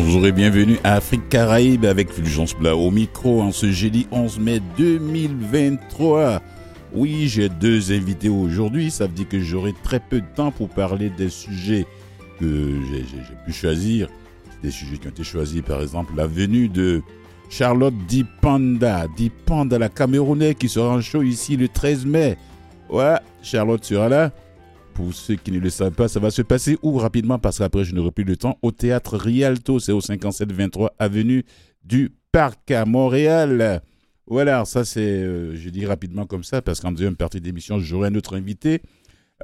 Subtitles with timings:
[0.00, 4.38] Bonjour et bienvenue à Afrique Caraïbe avec Fulgence Bla au micro en ce jeudi 11
[4.38, 6.40] mai 2023.
[6.92, 10.68] Oui, j'ai deux invités aujourd'hui, ça veut dire que j'aurai très peu de temps pour
[10.68, 11.84] parler des sujets
[12.38, 13.04] que j'ai
[13.44, 14.08] pu choisir.
[14.62, 17.02] Des sujets qui ont été choisis, par exemple, la venue de
[17.50, 22.36] Charlotte Dipanda, Dipanda la Camerounaise qui sera en show ici le 13 mai.
[22.88, 24.30] Ouais, Charlotte sera là.
[24.98, 27.38] Pour ceux qui ne le savent pas, ça va se passer où rapidement?
[27.38, 31.44] Parce qu'après je n'aurai plus le temps au théâtre Rialto, c'est au 5723 avenue
[31.84, 33.80] du Parc à Montréal.
[34.26, 38.08] Voilà, ça c'est, euh, je dis rapidement comme ça parce qu'en deuxième partie d'émission, j'aurai
[38.08, 38.82] un autre invité.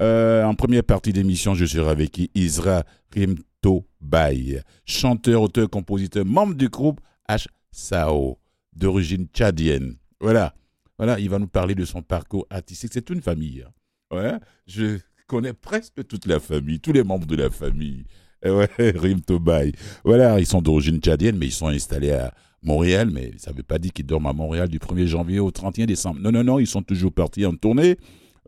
[0.00, 2.82] Euh, en première partie d'émission, je serai avec Isra
[3.14, 7.46] Rimto Bay, chanteur, auteur, compositeur, membre du groupe H.
[7.70, 8.40] Sao,
[8.74, 9.94] d'origine tchadienne.
[10.20, 10.52] Voilà,
[10.98, 12.90] voilà, il va nous parler de son parcours artistique.
[12.92, 13.62] C'est une famille.
[13.64, 13.70] Hein.
[14.16, 14.32] Ouais,
[14.66, 18.04] je connaît presque toute la famille, tous les membres de la famille.
[18.44, 19.72] Eh ouais, Rim Tobay.
[20.04, 23.62] Voilà, ils sont d'origine tchadienne, mais ils sont installés à Montréal, mais ça ne veut
[23.62, 26.20] pas dire qu'ils dorment à Montréal du 1er janvier au 31 décembre.
[26.20, 27.96] Non, non, non, ils sont toujours partis en tournée.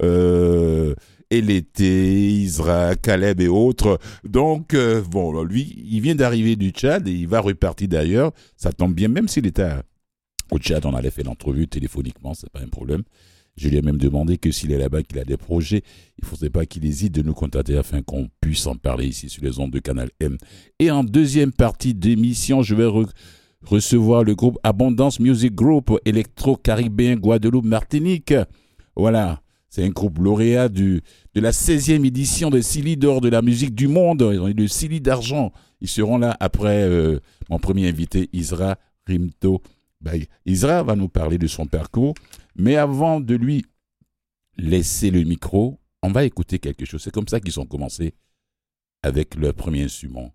[0.03, 0.95] Euh,
[1.31, 3.99] et l'été, Isra, Caleb et autres.
[4.25, 8.33] Donc, euh, bon, lui, il vient d'arriver du Tchad et il va repartir d'ailleurs.
[8.57, 9.71] Ça tombe bien, même s'il était
[10.51, 13.03] au Tchad, on allait faire l'entrevue téléphoniquement, c'est pas un problème.
[13.57, 15.83] Je lui ai même demandé que s'il est là-bas, qu'il a des projets,
[16.19, 19.31] il ne faudrait pas qu'il hésite de nous contacter afin qu'on puisse en parler ici
[19.31, 20.37] sur les ondes de Canal M.
[20.79, 22.89] Et en deuxième partie d'émission, je vais
[23.63, 28.35] recevoir le groupe Abondance Music Group électro-caribéen Guadeloupe Martinique.
[28.95, 31.01] Voilà, c'est un groupe lauréat de
[31.35, 35.53] la 16e édition de Silly d'or de la musique du monde, le Silly d'argent.
[35.80, 38.77] Ils seront là après euh, mon premier invité, Isra
[39.07, 39.63] Rimto.
[40.45, 42.14] Isra va nous parler de son parcours.
[42.58, 43.67] Mais avant de lui
[44.56, 47.02] laisser le micro, on va écouter quelque chose.
[47.02, 48.14] C'est comme ça qu'ils ont commencé
[49.02, 50.33] avec leur premier instrument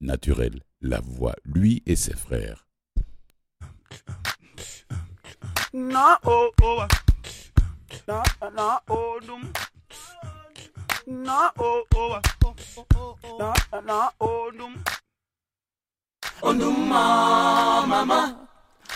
[0.00, 2.66] naturel, la voix, lui et ses frères.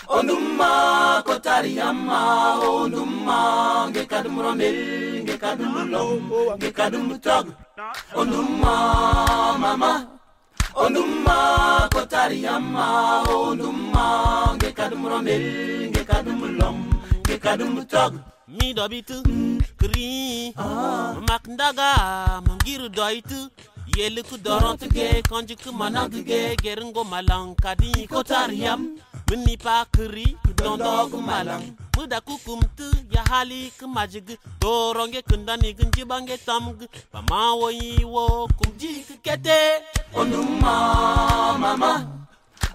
[0.07, 2.59] Oh, ondumma kotari tari yamma.
[2.61, 4.77] Oh, ondumma nge kadum romel
[5.23, 6.21] nge kadum lulom
[6.57, 7.45] nge kadum tog.
[8.13, 8.73] Oh, ondumma
[9.57, 10.05] mama.
[10.75, 13.23] Ondumma kotari tari yamma.
[13.29, 14.05] Ondumma
[14.55, 15.45] nge kadum romel
[15.89, 16.77] nge kadum lulom
[17.25, 18.13] nge kadum tog.
[18.47, 19.23] Mi dobitu
[19.79, 20.53] kri.
[21.27, 23.49] Mak ndaga mangiru doitu
[23.97, 25.23] yeliku dorontu ge
[25.73, 26.55] malang tu ge.
[26.61, 28.61] Geringo malang kadi kotari
[29.29, 31.61] Mimi pakri dondog malam
[31.97, 34.37] Muda kukumtu ya hali kumajig.
[34.61, 36.83] Doronge kundani gunjibange tamg.
[37.11, 39.81] Pamawo yiwo kumji kete
[40.13, 42.07] Onduma mama.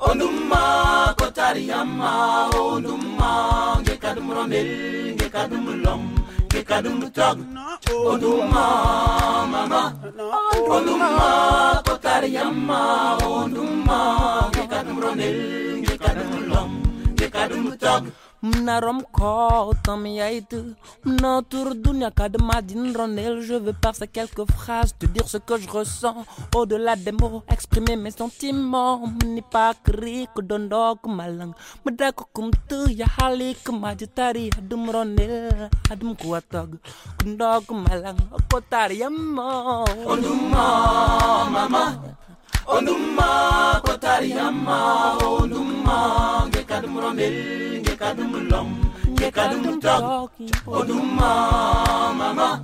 [0.00, 2.48] Onduma kotari yama.
[2.50, 6.02] Onduma ngekadumromel ngekadumlom
[6.50, 7.36] romel nge kadum lom nge kadum tog.
[8.10, 8.66] Onuma
[9.52, 9.82] mama.
[10.76, 11.28] Onuma
[11.86, 12.80] kotari yamma.
[13.22, 13.98] Onuma
[14.52, 15.38] nge kadum romel
[15.82, 15.94] nge
[18.42, 19.72] Mnarom ko
[23.40, 26.24] Je veux par quelques phrases te dire ce que je ressens.
[26.54, 29.06] Au-delà des mots, exprimer mes sentiments.
[29.06, 31.52] Mni pa kri ko dondok malang.
[31.84, 33.06] Mdako kumtu ya
[37.18, 38.18] Kundok malang,
[41.50, 41.84] mama
[42.66, 48.68] Onduma kotari yamma Onduma ngekadum ronel ngekadum lom
[49.16, 50.30] ngekadum tog
[50.66, 51.30] Onduma
[52.18, 52.60] mama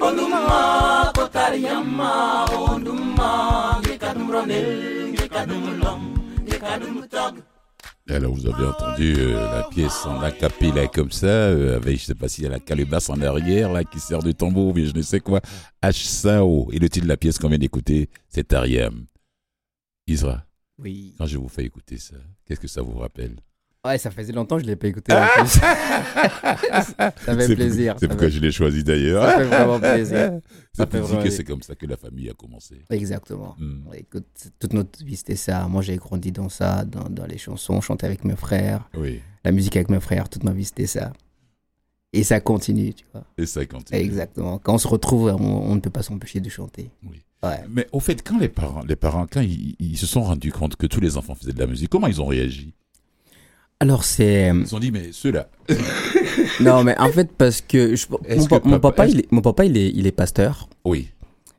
[0.00, 4.68] Onduma kotari yamma Onduma ngekadum ronel
[5.12, 6.00] ngekadum lom
[6.44, 7.34] ngekadum tog
[8.10, 12.14] Alors vous avez entendu euh, la pièce en acapella comme ça, euh, avec je sais
[12.14, 14.94] pas s'il y a la calebasse en arrière là qui sert de tambour, mais je
[14.94, 15.40] ne sais quoi.
[15.82, 16.68] H-Sao.
[16.72, 19.06] Et le titre de la pièce qu'on vient d'écouter, c'est Ariam.
[20.06, 20.44] Isra,
[20.78, 21.14] Oui.
[21.18, 23.36] quand je vous fais écouter ça, qu'est-ce que ça vous rappelle?
[23.86, 25.48] Ouais, ça faisait longtemps que je ne l'ai pas écouté en plus.
[25.60, 27.96] ça fait plaisir.
[28.00, 29.24] C'est pourquoi fait- je l'ai choisi d'ailleurs.
[29.28, 30.40] Ça fait vraiment plaisir.
[30.72, 32.82] C'est pour dire que c'est comme ça que la famille a commencé.
[32.90, 33.54] Exactement.
[33.58, 33.86] Hmm.
[33.88, 34.26] Ouais, Écoute,
[34.58, 35.68] toute notre vie, c'était ça.
[35.68, 39.52] Moi, j'ai grandi dans ça, dans, dans les chansons, chanter avec mes frères, Oui, la
[39.52, 40.28] musique avec mes frères.
[40.30, 41.12] Toute ma vie, c'était ça.
[42.12, 43.24] Et ça continue, tu vois.
[43.38, 44.00] et ça continue.
[44.00, 44.58] Exactement.
[44.58, 46.90] Quand on se retrouve, on, on ne peut pas s'empêcher de chanter.
[47.04, 47.22] Oui.
[47.44, 47.60] Ouais.
[47.70, 50.76] Mais au fait, quand les parents, les parents, quand ils, ils se sont rendus compte
[50.76, 52.72] que tous les enfants faisaient de la musique, comment ils ont réagi?
[53.80, 54.50] Alors, c'est.
[54.54, 55.48] Ils se sont dit, mais ceux-là.
[56.60, 59.40] Non, mais en fait, parce que je- mon, pa- que mon papa- il est, mon
[59.40, 60.68] papa, il est, il est pasteur.
[60.84, 61.08] Oui.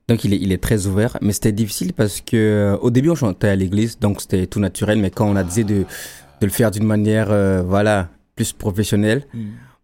[0.08, 3.10] Donc il est, il est très ouvert, mais c'était difficile parce que euh, au début
[3.10, 6.46] on chantait à l'église, donc c'était tout naturel, mais quand on a décidé de, de
[6.46, 9.26] le faire d'une manière, euh, voilà, plus professionnelle,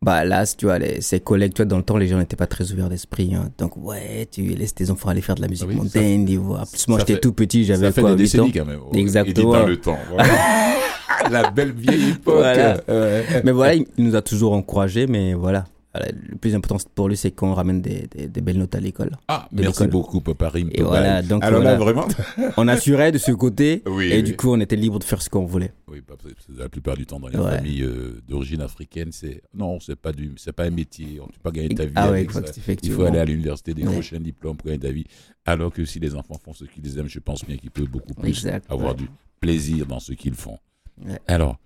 [0.04, 2.36] bah là, tu vois, les, ses collègues, tu vois, dans le temps, les gens n'étaient
[2.36, 3.34] pas très ouverts d'esprit.
[3.36, 3.50] hein.
[3.58, 6.40] Donc ouais, tu laisses tes enfants aller faire de la musique Ah oui, mondaine, ils
[6.40, 6.64] voient.
[6.72, 8.50] Plus moi j'étais tout petit, j'avais quoi, des 8 ans.
[8.54, 8.80] quand même.
[8.92, 9.00] Ouais.
[9.00, 9.54] Exactement.
[9.54, 10.00] Il dit dans le temps.
[10.10, 10.30] voilà.
[11.30, 12.34] La belle vieille époque.
[12.38, 12.82] Voilà.
[12.88, 13.24] Ouais.
[13.44, 15.66] Mais voilà, il il nous a toujours encouragés, mais voilà.
[15.94, 19.12] Le plus important pour lui, c'est qu'on ramène des, des, des belles notes à l'école.
[19.28, 20.70] Ah, merci beaucoup, Papa Rim.
[20.74, 22.08] Et voilà, donc Alors là, vraiment.
[22.58, 24.24] On assurait de ce côté, Oui, et oui.
[24.24, 25.74] du coup, on était libre de faire ce qu'on voulait.
[25.90, 26.14] Oui, que
[26.58, 27.58] la plupart du temps, dans les Ouais.
[27.58, 31.20] familles euh, d'origine africaine, c'est non, c'est pas du, pas un métier.
[31.20, 32.42] On ne peut pas gagner ta vie Ah ouais, avec ça.
[32.84, 34.22] Il faut aller à l'université, décrocher Ouais.
[34.22, 35.06] un diplôme pour gagner ta vie.
[35.46, 38.14] Alors que si les enfants font ce qu'ils aiment, je pense bien qu'ils peuvent beaucoup
[38.14, 38.96] plus Exact, avoir ouais.
[38.98, 39.10] du
[39.42, 40.58] plaisir dans ce qu'ils font.
[41.06, 41.20] Ouais.
[41.28, 41.58] Alors,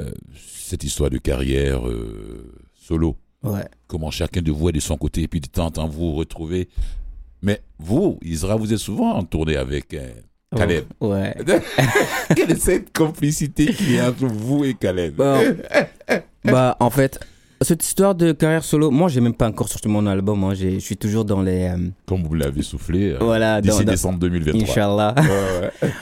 [0.00, 3.64] euh, cette histoire de carrière euh, solo, Ouais.
[3.86, 6.12] comment chacun de vous est de son côté, et puis de temps en temps vous
[6.12, 6.68] vous retrouvez.
[7.42, 10.08] Mais vous, Isra, vous êtes souvent en tournée avec euh,
[10.56, 10.84] Caleb.
[11.00, 11.34] Ouais.
[12.34, 15.20] Quelle est cette complicité qui est entre vous et Caleb?
[16.44, 17.18] Bah, en fait,
[17.62, 20.54] cette histoire de carrière solo, moi, j'ai même pas encore sorti mon album.
[20.54, 21.64] J'ai- je suis toujours dans les.
[21.64, 24.60] euh, Comme vous l'avez soufflé euh, voilà, d'ici décembre 2023.
[24.62, 25.14] Inch'Allah.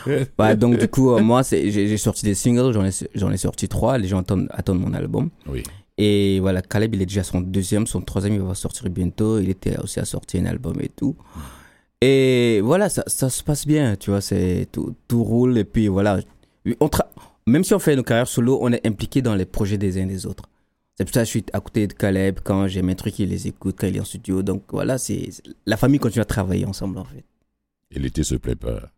[0.07, 0.27] Ouais.
[0.39, 2.73] Bah, donc, du coup, euh, moi, j'ai sorti des singles,
[3.15, 3.99] j'en ai, sorti trois.
[3.99, 5.31] Les gens attendent, attendent mon album.
[5.49, 5.63] Oui.
[5.99, 9.39] Et voilà, Caleb, il est déjà son deuxième, son troisième, il va sortir bientôt.
[9.39, 11.17] Il était aussi à sortir un album et tout.
[12.01, 15.59] Et voilà, ça, ça se passe bien, tu vois, c'est tout, tout roule.
[15.59, 16.19] Et puis voilà,
[16.81, 16.91] on
[17.47, 20.07] même si on fait nos carrières solo, on est impliqué dans les projets des uns
[20.07, 20.45] des autres.
[20.97, 23.31] C'est pour ça que je suis à côté de Caleb quand j'ai mes trucs, il
[23.31, 24.43] les écoute quand il est en studio.
[24.43, 25.31] Donc voilà, c'est
[25.67, 27.25] la famille continue à travailler ensemble en fait.
[27.91, 28.91] Et l'été se plaît pas.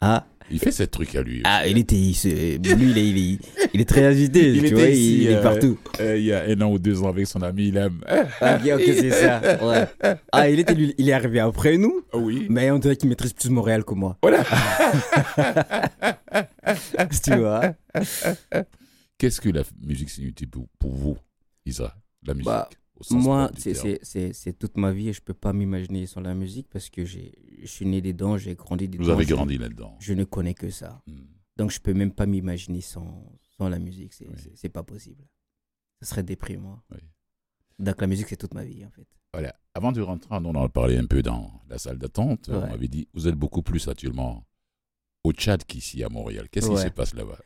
[0.00, 1.42] Ah, Il fait ses trucs à lui.
[1.44, 3.38] ah il était, il se- lui, il est, il est,
[3.74, 5.78] il est très agité, Il tu était vois, ici, il, est euh, partout.
[6.00, 8.00] Euh, il y a un an ou deux ans avec son ami, il aime.
[8.40, 9.40] Ah, ok, ok, c'est ça.
[9.62, 10.16] Ouais.
[10.32, 12.46] Ah, il était, lui, il est arrivé après nous, oui.
[12.48, 14.16] mais on dirait qu'il maîtrise plus Montréal que moi.
[14.22, 14.42] Voilà.
[17.22, 17.74] tu vois.
[19.18, 21.16] Qu'est-ce que la musique signifie pour, pour vous,
[21.66, 21.94] Isa
[22.26, 22.46] La musique?
[22.46, 22.68] Bah,
[23.10, 27.04] Moi, c'est- toute ma vie et je peux pas m'imaginer sans la musique parce que
[27.04, 27.20] je
[27.64, 29.04] suis né dedans, j'ai grandi dedans.
[29.04, 29.96] Vous avez grandi là-dedans.
[30.00, 31.02] Je ne connais que ça.
[31.06, 31.20] Hmm.
[31.56, 33.24] Donc, je peux même pas m'imaginer sans,
[33.56, 34.12] sans la musique.
[34.14, 34.34] C'est Oui.
[34.54, 35.24] c'est pas possible.
[36.02, 36.82] Ce serait déprimant.
[36.92, 37.00] Oui.
[37.78, 39.06] Donc, la musique, c'est toute ma vie, en fait.
[39.32, 39.54] Voilà.
[39.74, 42.48] Avant de rentrer, on en a parlé un peu dans la salle d'attente.
[42.48, 44.46] On m'avait dit, vous êtes beaucoup plus actuellement
[45.24, 46.48] au Tchad qu'ici à Montréal.
[46.50, 47.38] Qu'est-ce qui se passe là-bas?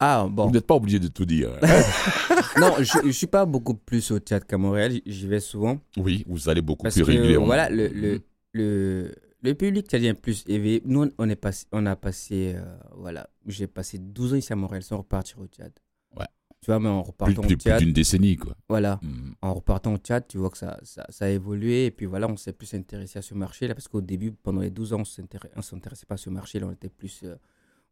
[0.00, 0.46] Ah, bon.
[0.46, 1.50] Vous n'êtes pas obligé de tout dire.
[2.58, 4.92] non, je, je suis pas beaucoup plus au théâtre qu'à Montréal.
[5.04, 5.78] J'y- vais souvent.
[5.98, 7.46] oui, vous allez beaucoup Parce plus que, régulièrement.
[7.46, 8.20] voilà, le, le,
[8.54, 10.82] le, le public tchadien plus élevé.
[10.86, 12.62] Nous, on, est passé, on a passé, euh,
[12.96, 15.72] voilà, j'ai passé 12 ans ici à Montréal sans repartir au Tchad.
[16.16, 16.26] Ouais.
[16.62, 18.56] Tu vois, mais en plus, repartant plus- au plus Tchad, d'une décennie, quoi.
[18.68, 19.32] voilà, Hmm.
[19.42, 21.86] en repartant au Tchad, tu vois que ça, ça, ça a évolué.
[21.86, 23.74] Et puis voilà, on s'est plus intéressé à ce marché-là.
[23.74, 25.24] Parce qu'au début, pendant les 12 ans, on
[25.56, 26.66] on s'intéressait pas à ce marché-là.
[26.66, 27.34] On était plus, euh,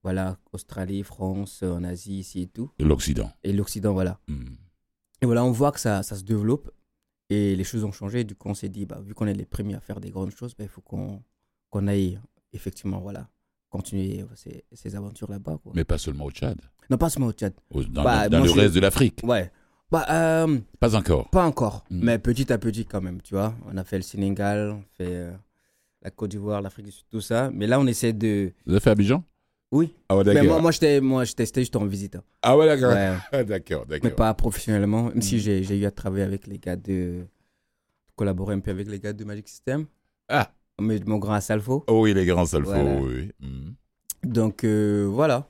[0.03, 2.71] voilà, Australie, France, euh, en Asie, ici et tout.
[2.78, 3.31] De l'Occident.
[3.43, 4.19] Et l'Occident, voilà.
[4.28, 4.45] Hmm.
[5.21, 6.71] Et voilà, on voit que ça, ça se développe
[7.31, 8.25] et les choses ont changé.
[8.25, 10.31] Du coup, on s'est dit, bah, vu qu'on est les premiers à faire des grandes
[10.31, 12.19] choses, bah, il faut qu'on aille
[12.52, 13.28] effectivement voilà,
[13.69, 15.59] continuer ces, ces aventures là-bas.
[15.75, 16.59] Mais pas seulement au Tchad.
[16.88, 17.52] Non, pas seulement au Tchad.
[17.71, 19.21] Au- dans Bah, dans le reste de l'Afrique.
[19.25, 19.50] Ouais.
[19.90, 21.28] Bah, euh, Pas encore.
[21.31, 22.00] pas encore, Mm.
[22.05, 23.55] mais petit à petit quand même, tu vois.
[23.67, 25.33] On a fait le Sénégal, on fait euh,
[26.02, 27.50] la Côte d'Ivoire, l'Afrique du Sud, tout ça.
[27.55, 28.52] Mais là, on essaie de.
[28.67, 29.25] Vous avez fait Abidjan?
[29.71, 29.93] Oui.
[30.09, 32.17] Ah ouais, Mais moi, moi j'étais moi, j'étais c'était juste en visite.
[32.17, 32.23] hein.
[32.43, 32.93] Ah ouais, d'accord.
[32.93, 33.17] Ouais.
[33.33, 34.17] Ah, d'accord, mais d'accord.
[34.17, 35.39] pas professionnellement, même si Mm.
[35.41, 37.27] j'ai j'ai eu à travailler avec les gars de.
[38.17, 39.87] collaborer un peu avec les gars de Magic System.
[40.29, 41.85] Ah, mais mon grand Assalfo.
[41.87, 43.01] oh oui, les grands Voilà.
[43.01, 43.31] oui.
[43.41, 43.73] Hmm.
[44.25, 45.49] Donc euh, voilà,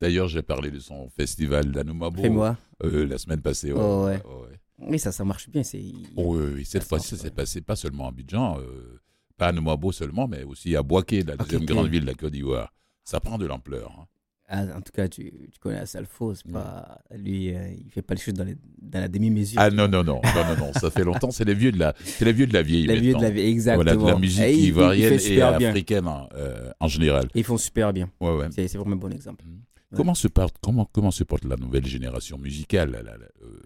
[0.00, 2.56] D'ailleurs, j'ai parlé de son festival d'Anoumabo fais-moi.
[2.84, 3.72] euh, la semaine passée.
[3.72, 3.80] ouais.
[3.82, 4.22] Oh, ouais.
[4.24, 4.46] Oh.
[4.78, 5.62] Oui, ça, ça marche bien.
[5.62, 5.82] C'est...
[6.16, 6.64] Oh, oui, oui.
[6.64, 8.98] Cette fois-ci, ça s'est passé pas seulement à Abidjan, euh,
[9.36, 12.32] pas à Anoumabo seulement, mais aussi à Boaké, la deuxième grande ville de la Côte
[12.32, 12.72] d'Ivoire.
[13.04, 13.90] Ça prend de l'ampleur.
[13.98, 14.06] hein.
[14.52, 16.34] Ah, en tout cas, tu, tu connais Assalfo.
[16.34, 16.98] C'est pas...
[17.16, 19.60] Lui, euh, il fait pas les choses dans, les- dans la demi-mesure.
[19.60, 21.30] Ah non, non, non, non, non, non, ça fait longtemps.
[21.30, 22.84] C'est les vieux de la, c'est les vieux de la vieille.
[22.86, 23.84] la vie de la vie, exactement.
[23.94, 27.28] Voilà, de la musique Et ivoirienne et africaine en, euh, en général.
[27.36, 28.10] Ils font super bien.
[28.20, 28.48] Ouais, ouais.
[28.50, 29.44] C'est, vraiment un bon exemple.
[29.46, 29.96] Ouais.
[29.96, 33.62] Comment se porte, comment, comment se porte la nouvelle génération musicale là, là, là, euh,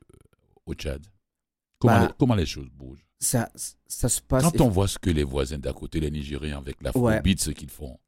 [0.67, 1.01] au Tchad?
[1.79, 3.05] Comment, Bah, les, comment les choses bougent?
[3.19, 3.51] Ça,
[3.87, 4.43] ça se passe.
[4.43, 7.23] Quand on voit ce que les voisins d'à côté, les Nigériens, avec la Ouais.
[7.23, 7.99] beat, ce qu'ils font.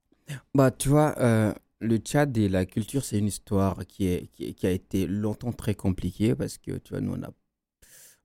[0.54, 4.46] Bah, tu vois, euh, le Tchad et la culture, c'est une histoire qui, est, qui,
[4.46, 7.30] est- qui a été longtemps très compliquée parce que, tu vois, nous, on a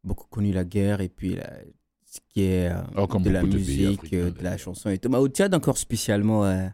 [0.04, 1.60] beaucoup connu la guerre et puis la-
[2.06, 4.36] ce qui est euh, Oh, comme de la beaucoup de pays musique, africains, euh, de
[4.38, 4.60] la d'ailleurs.
[4.60, 5.10] chanson et tout.
[5.10, 6.68] Bah, au Tchad, encore spécialement, euh,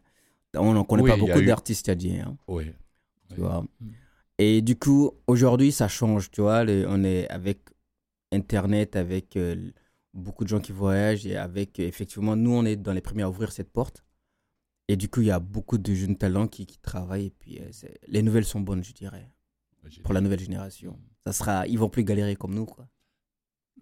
[0.55, 2.27] on n'en connaît Oui, pas il y a beaucoup eu- d'artistes tchadiens.
[2.29, 2.71] hein, Oui.
[3.29, 3.63] tu vois.
[3.81, 3.87] Mm.
[4.39, 6.63] Et du coup, aujourd'hui, ça change, tu vois.
[6.63, 7.59] les- on est avec
[8.31, 9.71] Internet, avec euh,
[10.13, 13.29] beaucoup de gens qui voyagent et avec, effectivement, nous, on est dans les premiers à
[13.29, 14.03] ouvrir cette porte.
[14.87, 17.25] Et du coup, il y a beaucoup de jeunes talents qui, qui travaillent.
[17.27, 19.29] Et puis, euh, les nouvelles sont bonnes, je dirais,
[20.03, 20.97] pour la nouvelle génération.
[21.25, 22.87] Ça sera, ils vont plus galérer comme nous, quoi.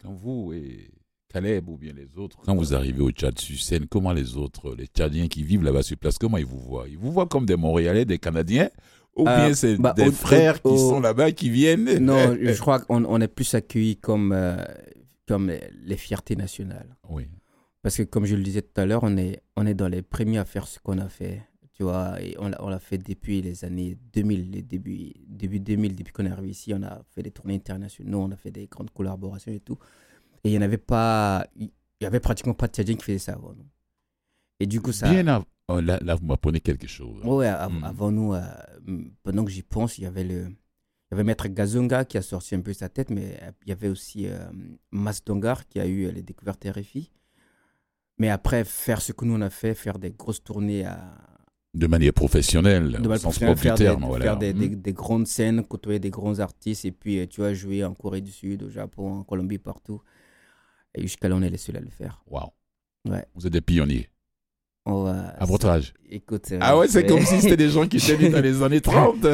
[0.02, 0.90] Quand vous et
[1.30, 4.76] Caleb ou bien les autres, quand vous arrivez au Tchad sur scène, comment les autres,
[4.76, 6.88] les Tchadiens qui vivent là-bas sur place, comment ils vous voient?
[6.90, 8.70] Ils vous voient comme des Montréalais, des Canadiens
[9.16, 11.86] Ou Euh, bien c'est bah, des au- frères qui au- sont là-bas, qui viennent?
[12.00, 14.58] Non, je crois qu'on on est plus accueillis comme, euh,
[15.28, 15.50] comme
[15.84, 16.98] les fiertés nationales.
[17.10, 17.28] Oui.
[17.86, 20.02] Parce que comme je le disais tout à l'heure, on est, on est dans les
[20.02, 21.44] premiers à faire ce qu'on a fait.
[21.74, 25.60] Tu vois, et on l'a on l'a fait depuis les années 2000, les débuts, début
[25.60, 28.50] 2000, depuis qu'on est arrivé ici, on a fait des tournées internationales, on a fait
[28.50, 29.78] des grandes collaborations et tout.
[30.44, 31.70] Et il n'y en avait pas, il
[32.02, 33.68] y avait pratiquement pas de Tchadiens qui faisaient ça avant nous.
[34.60, 35.12] Et du coup, ça.
[35.12, 37.22] Bien oh, là, là, vous m'apprenez quelque chose.
[37.26, 37.84] Ouais, av- Mm.
[37.84, 38.42] avant nous, euh,
[39.24, 40.48] pendant que j'y pense, il y avait le.
[40.48, 43.72] Il y avait Maître Gazonga qui a sorti un peu sa tête, mais il y
[43.74, 44.40] avait aussi euh,
[44.92, 47.12] Mas Dongar qui a eu euh, les découvertes RFI.
[48.18, 51.00] Mais après, faire ce que nous on a fait, faire des grosses tournées à.
[51.74, 54.06] De manière professionnelle, de au sens professionnelle, du des, terme.
[54.06, 54.24] voilà.
[54.26, 57.54] faire des, des- des grandes scènes, côtoyer des grands artistes, et puis euh, tu vois,
[57.54, 60.02] jouer en Corée du Sud, au Japon, en Colombie, partout.
[60.94, 62.24] Et jusqu'à là, on est les seuls à le faire.
[62.28, 62.48] Waouh.
[63.10, 63.26] Ouais.
[63.36, 64.08] Vous êtes des pionniers,
[64.86, 65.94] à votre âge.
[66.10, 66.50] Écoute.
[66.54, 69.16] euh, Ah ouais, c'est comme si c'était des gens qui étaient dans les années 30.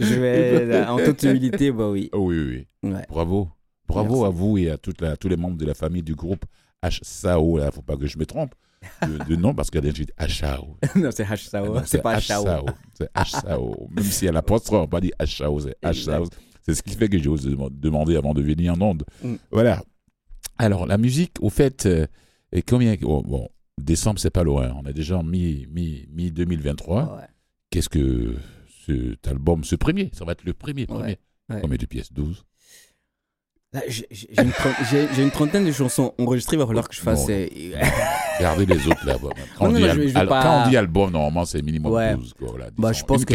[0.00, 2.08] Je vais, en toute humilité, bah oui.
[2.12, 2.90] Oh oui, oui.
[2.90, 3.04] Ouais.
[3.08, 3.48] Bravo.
[3.86, 4.26] Bravo Merci.
[4.26, 6.44] à vous et à toute la- tous les membres de la famille du groupe
[6.82, 7.58] HSAO.
[7.58, 8.54] Là, faut pas que je me trompe
[9.02, 10.76] de, de nom parce qu'il y a des gens qui disent HAO.
[10.96, 12.66] non, c'est HSAO, Non, c'est pas HSAO.
[12.94, 13.88] C'est HSAO.
[13.90, 16.26] Même si à l'apostrophe, on va pas dire HAO, c'est HSAO.
[16.62, 19.04] C'est ce qui fait que j'ose dem- demander avant de venir en onde.
[19.24, 19.34] Mm.
[19.50, 19.82] Voilà.
[20.58, 22.06] Alors, la musique, au fait, euh,
[22.52, 22.94] et combien.
[23.02, 23.48] oh, bon,
[23.80, 24.72] décembre, c'est pas loin.
[24.76, 27.16] On est déjà en mi- mi- mi-2023.
[27.16, 27.22] Ouais.
[27.70, 28.36] Qu'est-ce que
[28.86, 31.18] cet album, ce premier, ça va être le premier, premier.
[31.48, 31.60] ouais.
[31.62, 32.12] Combien de pièces?
[32.12, 32.44] 12 Là,
[33.86, 37.26] j'ai une, trentaine de chansons enregistrées, il va falloir que je fasse.
[37.28, 37.46] Euh,
[38.38, 39.16] Regardez les autres là.
[39.20, 40.68] Quand, Non, on non, dit non, al- je vais- je vais al- pas- quand on
[40.70, 42.14] dit album, normalement, c'est minimum Ouais.
[42.16, 42.34] 12.
[42.34, 43.34] Quoi, voilà, bah, je pense que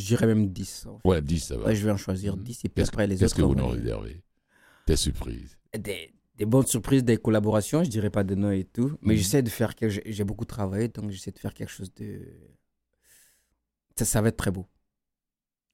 [0.00, 0.86] dirais même 10.
[0.86, 1.08] en fait.
[1.08, 1.64] Ouais, 10, ça va.
[1.66, 2.42] Ouais, je vais en choisir Mhm.
[2.42, 3.36] 10 et puis Qu'est-ce après les qu'est-ce autres.
[3.36, 4.22] que vous nous réservez?
[4.86, 5.56] Des surprises.
[5.78, 8.98] des, des bonnes surprises, des collaborations, je dirais pas de noms et tout.
[9.02, 9.18] Mais Mhm.
[9.18, 9.72] j'essaie de faire
[10.04, 12.20] J'ai beaucoup travaillé, donc j'essaie de faire quelque chose de.
[13.96, 14.66] Ça, ça va être très beau.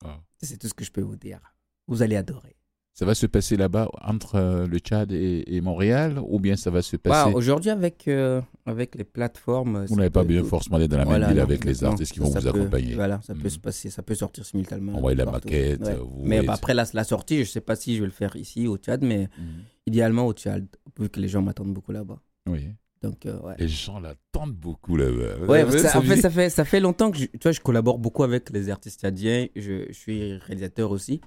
[0.04, 0.20] Ah.
[0.42, 1.40] C'est tout ce que je peux vous dire.
[1.88, 2.55] Vous allez adorer.
[2.99, 6.71] Ça va se passer là-bas entre euh, le Tchad et, et Montréal ou bien ça
[6.71, 9.85] va se Bah, passer Aujourd'hui, avec, euh, avec les plateformes.
[9.85, 12.12] Vous n'avez pas bien forcément aller dans la même Voilà, ville non, avec les artistes
[12.15, 12.95] qui vont ça vous peut- accompagner.
[12.95, 13.50] Voilà, ça peut Mhm.
[13.50, 14.97] se passer, ça peut sortir simultanément.
[14.97, 15.47] Envoyer la partout.
[15.49, 15.81] maquette.
[15.83, 15.95] Ouais.
[15.97, 18.12] vous Mais voyez- bah, après la, la sortie, je sais pas si je vais le
[18.12, 19.45] faire ici au Tchad, mais Mhm.
[19.88, 20.67] idéalement au Tchad,
[20.99, 22.19] vu que les gens m'attendent beaucoup là-bas.
[22.49, 22.69] Oui.
[23.03, 23.57] Donc, euh, ouais.
[23.59, 25.45] Les gens l'attendent beaucoup là-bas.
[25.47, 27.99] Ouais, ça, en fait, ça fait, ça fait longtemps que je, tu vois, je collabore
[27.99, 29.49] beaucoup avec les artistes tchadiens.
[29.55, 31.21] Je, je suis réalisateur aussi.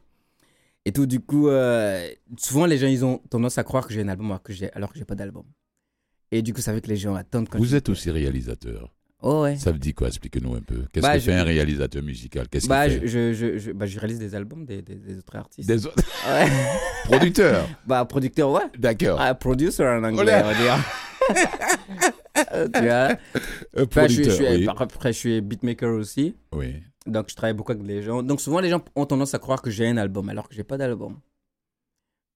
[0.89, 4.01] Et tout, du coup, euh, souvent les gens, ils ont tendance à croire que j'ai
[4.01, 5.43] un album alors que j'ai, alors que j'ai pas d'album.
[6.31, 8.91] Et du coup, ça fait que les gens attendent quand Vous êtes aussi réalisateur.
[9.22, 9.55] Oh, ouais.
[9.58, 10.08] Ça veut dire quoi?
[10.08, 10.86] Expliquez-nous un peu.
[10.91, 12.48] Qu'est-ce Bah, que je- fait un réalisateur musical?
[12.50, 13.08] Qu'est-ce Bah, qu'il je, fait?
[13.08, 15.67] je, je, je- bah, je réalise des albums des, des, des autres artistes.
[15.69, 15.96] Des autres
[16.27, 16.48] Ouais.
[17.03, 17.67] producteurs.
[17.86, 18.63] bah, producteur, ouais.
[18.79, 19.19] D'accord.
[19.22, 20.77] Ah, producer en anglais, on va dire.
[22.74, 23.10] Tu vois.
[23.12, 23.17] Un
[23.84, 24.67] Enfin, je, suis- je producteur, suis, oui.
[24.69, 26.36] Après, je suis beatmaker aussi.
[26.53, 26.75] oui.
[27.10, 28.24] Donc, je travaille beaucoup avec les gens.
[28.24, 30.63] Donc, souvent, les gens ont tendance à croire que j'ai un album, alors que j'ai
[30.63, 31.20] pas d'album.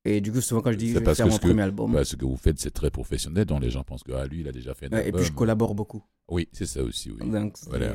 [0.05, 1.93] Et du coup, souvent, quand je dis C'est que je vais faire mon premier album,
[1.93, 4.41] Bah, ce que vous faites, c'est très professionnel, donc les gens pensent que ah, lui,
[4.41, 5.21] il a déjà fait un ouais, et album.
[5.21, 6.03] puis je collabore beaucoup.
[6.27, 7.29] Oui, c'est ça aussi, oui.
[7.29, 7.93] Donc, Voilà.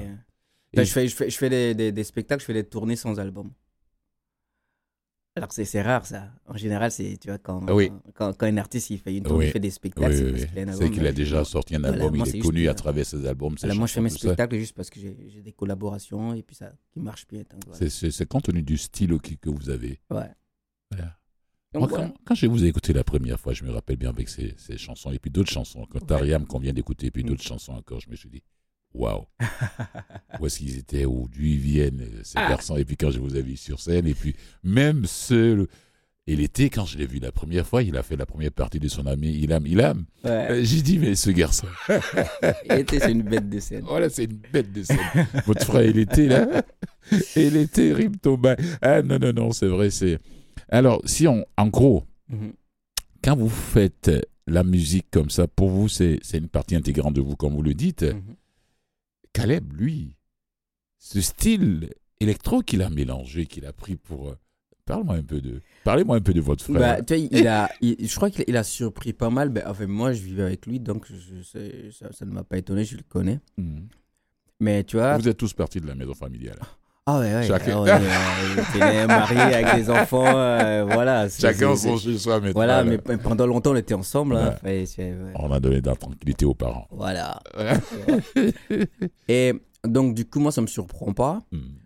[0.75, 3.18] Je fais, je fais, je fais des, des, des spectacles, je fais des tournées sans
[3.18, 3.50] album.
[5.38, 6.30] Alors, c'est rare, ça.
[6.47, 7.90] En général, c'est, tu vois, quand, oui.
[8.14, 9.47] quand, quand un artiste il fait une tournée, Oui.
[9.47, 10.40] il fait des spectacles, oui,
[10.76, 13.57] c'est qu'il a mais- déjà sorti un album, il est connu à travers ses albums,
[13.57, 14.18] ses moi, je fais mes ça.
[14.18, 17.42] spectacles juste parce que j'ai des collaborations et puis ça qui marche bien.
[17.66, 17.88] voilà.
[17.90, 20.00] C'est- compte tenu du style que, que vous avez.
[20.11, 20.30] Ouais.
[20.90, 21.16] Voilà.
[21.73, 24.09] Donc, Moi, quand, quand je vous ai écouté la première fois, je me rappelle bien
[24.09, 25.85] avec ces, ces chansons et puis d'autres chansons.
[25.90, 27.26] Quand Tariam qu'on vient d'écouter, et puis Mm.
[27.28, 28.42] d'autres chansons encore, je me suis dit,
[28.95, 29.26] waouh,
[30.40, 31.28] où est-ce qu'ils étaient, où?
[31.28, 32.49] D'où ils viennent, euh, ces Ah.
[32.49, 32.76] garçons?
[32.76, 35.66] Et puis quand je vous ai vu sur scène, et puis même seul.
[36.30, 38.78] Et l'été, quand je l'ai vu la première fois, il a fait la première partie
[38.78, 40.04] de son ami Ilam Ilam.
[40.25, 40.30] Ouais.
[40.50, 41.66] Euh, J'ai dit, mais ce garçon,
[42.68, 43.85] Il était- c'est une bête de scène.
[43.88, 44.99] voilà, c'est une bête de scène.
[45.47, 46.47] Votre frère, il était là.
[47.37, 48.57] Il est terrible, Thomas.
[48.83, 50.18] Ah non, non, non, c'est vrai, c'est.
[50.68, 52.52] Alors, si on, en gros, Mhm.
[53.25, 54.11] quand vous faites
[54.47, 57.62] la musique comme ça, pour vous, c'est c'est une partie intégrante de vous, comme vous
[57.62, 58.02] le dites.
[58.02, 58.35] Mhm.
[59.32, 60.16] Caleb, lui,
[60.99, 64.28] ce style électro qu'il a mélangé, qu'il a pris pour.
[64.30, 64.38] euh,
[64.85, 65.61] Parle-moi un peu de.
[65.85, 67.02] Parlez-moi un peu de votre frère.
[67.04, 69.50] Bah, il a, il- je crois qu'il il a surpris pas mal.
[69.50, 72.56] Ben, enfin, moi, je vivais avec lui, donc je sais- ça, ça ne m'a pas
[72.56, 73.38] étonné, je le connais.
[73.58, 73.87] Mhm.
[74.61, 76.58] Mais tu vois, Vous êtes tous partis de la maison familiale.
[77.10, 77.46] Ah ouais, ouais.
[77.46, 78.00] Chacun- Ah
[78.80, 81.26] ouais, marié avec des enfants, euh, voilà.
[81.30, 82.52] Chacun son chez soi maintenant.
[82.52, 82.90] Voilà, là.
[83.08, 84.36] mais pendant longtemps, on était ensemble.
[84.36, 84.56] hein.
[85.36, 86.86] On a donné de la tranquillité aux parents.
[86.90, 87.40] Voilà.
[89.28, 91.40] Et donc, du coup, moi, ça me surprend pas.
[91.52, 91.78] Hmm.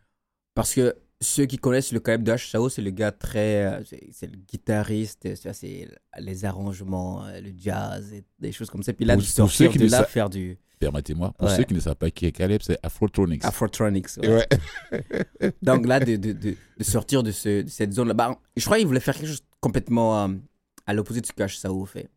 [0.55, 2.51] Parce que ceux qui connaissent le Caleb de H.
[2.51, 3.65] Sao, c'est le gars très.
[3.65, 5.89] euh, c'est- le guitariste, tu vois, c'est
[6.19, 8.93] les arrangements, euh, le jazz, et des choses comme ça.
[8.93, 11.57] Puis là, Pour- ceux sortir qui de ne là, sa- faire du Permettez-moi, pour Ouais.
[11.57, 13.45] ceux qui ne savent pas qui est Caleb, c'est Afrotronics.
[13.45, 14.09] Afrotronics.
[14.19, 14.29] ouais.
[14.29, 14.49] Ouais.
[15.63, 18.79] Donc là, de, de, de, de sortir de, ce, de cette zone-là, bah, je crois
[18.79, 20.35] qu'il voulait faire quelque chose complètement euh,
[20.87, 21.57] à l'opposé de ce que H.
[21.57, 22.09] Sao fait.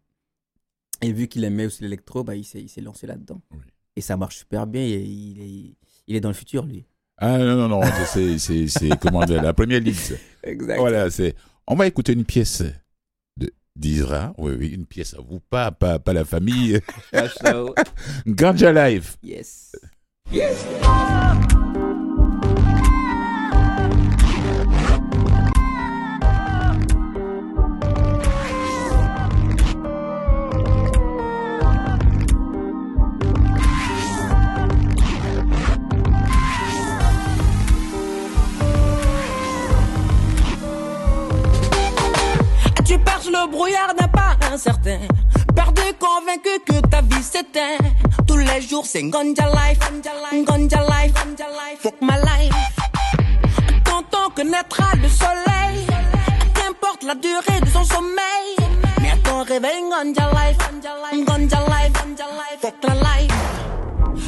[1.03, 3.39] Et vu qu'il aimait aussi l'électro, bah, il s'est il s'est lancé là-dedans.
[3.51, 3.59] Oui.
[3.97, 4.81] Et ça marche super bien.
[4.81, 5.75] et il, est,
[6.07, 6.85] il est dans le futur, lui.
[7.17, 9.95] Ah non, non, non, c'est, c'est, c'est comment dire, la première ligue.
[10.43, 10.77] Exact.
[10.77, 11.35] Voilà, c'est.
[11.67, 12.63] On va écouter une pièce
[13.37, 14.33] de d'Isra.
[14.37, 16.79] Oui, oui, une pièce à vous, pas, pas, pas la famille.
[18.27, 19.17] Ganja Life.
[19.23, 19.75] Yes.
[20.31, 21.64] Tu
[43.29, 44.99] le brouillard n'est pas incertain.
[45.55, 47.77] Perdu convaincu que ta vie s'éteint.
[48.27, 49.79] Tous les jours c'est Ganja life,
[50.45, 51.13] Ganja life,
[51.79, 52.53] fuck my life.
[53.83, 55.85] Tantôt que naîtra le soleil,
[56.53, 58.55] qu'importe la durée de son sommeil.
[59.01, 60.57] Mais à ton réveil, Ganja life,
[61.25, 63.33] Ganja life, fuck la life.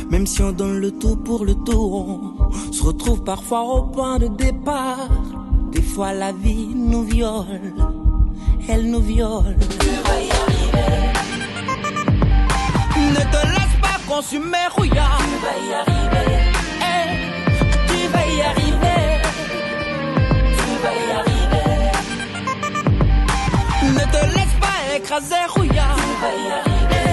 [0.10, 4.18] Même si on donne le tout pour le tout, on se retrouve parfois au point
[4.18, 5.10] de départ.
[5.72, 7.74] Des fois la vie nous viole
[8.69, 9.56] elle nous viole.
[9.80, 10.91] Tu vas y arriver.
[13.15, 15.19] Ne te laisse pas consumer, rouillard.
[15.19, 16.27] Tu vas y arriver.
[17.88, 19.03] tu vas y arriver.
[20.58, 21.69] Tu vas y arriver.
[23.93, 25.95] Ne te laisse pas écraser, rouillard.
[25.95, 27.12] Tu vas y arriver.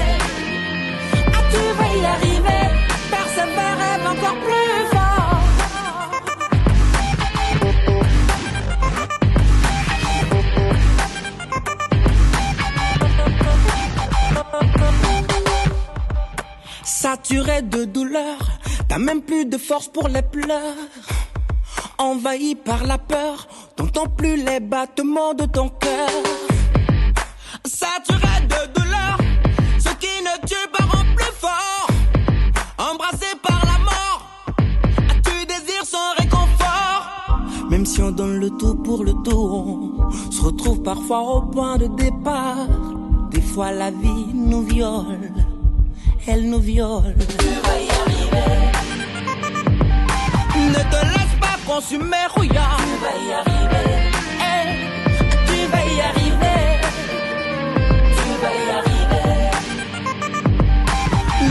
[1.32, 2.64] Ah, tu vas y arriver.
[3.10, 4.63] Persévère, rêve encore plus
[17.34, 18.38] Saturé de douleur,
[18.86, 20.76] t'as même plus de force pour les pleurs.
[21.98, 26.10] Envahi par la peur, t'entends plus les battements de ton cœur.
[27.64, 29.18] Saturé de douleur,
[29.80, 31.88] ce qui ne tue pas rend plus fort.
[32.78, 34.30] Embrassé par la mort,
[35.24, 37.40] tu désires son réconfort.
[37.68, 41.78] Même si on donne le tout pour le tout, on se retrouve parfois au point
[41.78, 42.68] de départ.
[43.32, 45.43] Des fois la vie nous viole
[46.26, 47.14] elle nous viole.
[47.38, 48.72] Tu vas y arriver.
[50.56, 52.78] Ne te laisse pas consumer, rouillard.
[52.78, 54.10] Tu vas y arriver.
[55.46, 56.80] tu vas y arriver.
[58.16, 59.50] Tu vas y arriver.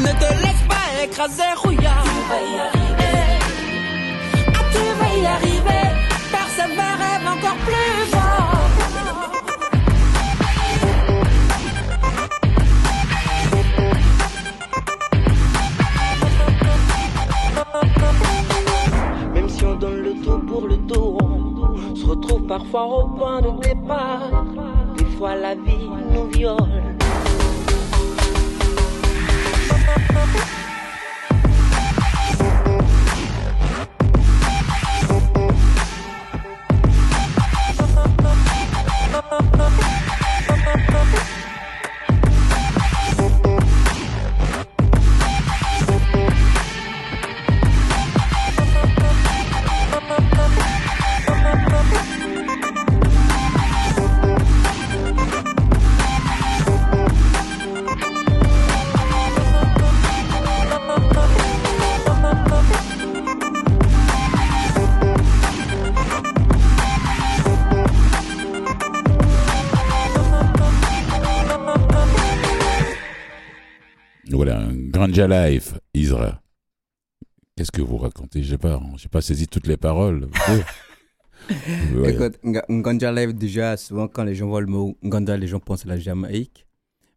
[0.02, 2.04] Ne te laisse pas écraser, rouillard.
[2.04, 3.20] Tu vas y arriver.
[4.48, 5.83] Ah, tu vas y arriver.
[22.24, 24.46] Retrouve parfois au point de départ.
[24.98, 26.93] Des fois la vie nous viole.
[75.14, 76.42] Ganja Life, Isra.
[77.56, 78.42] Qu'est-ce que vous racontez?
[78.42, 80.28] Je sais pas, j'ai pas saisi toutes les paroles.
[80.50, 82.10] Ouais.
[82.14, 85.86] Écoute, Nganja Live, déjà, souvent, quand les gens voient le mot Nganja, les gens pensent
[85.86, 86.66] à la Jamaïque.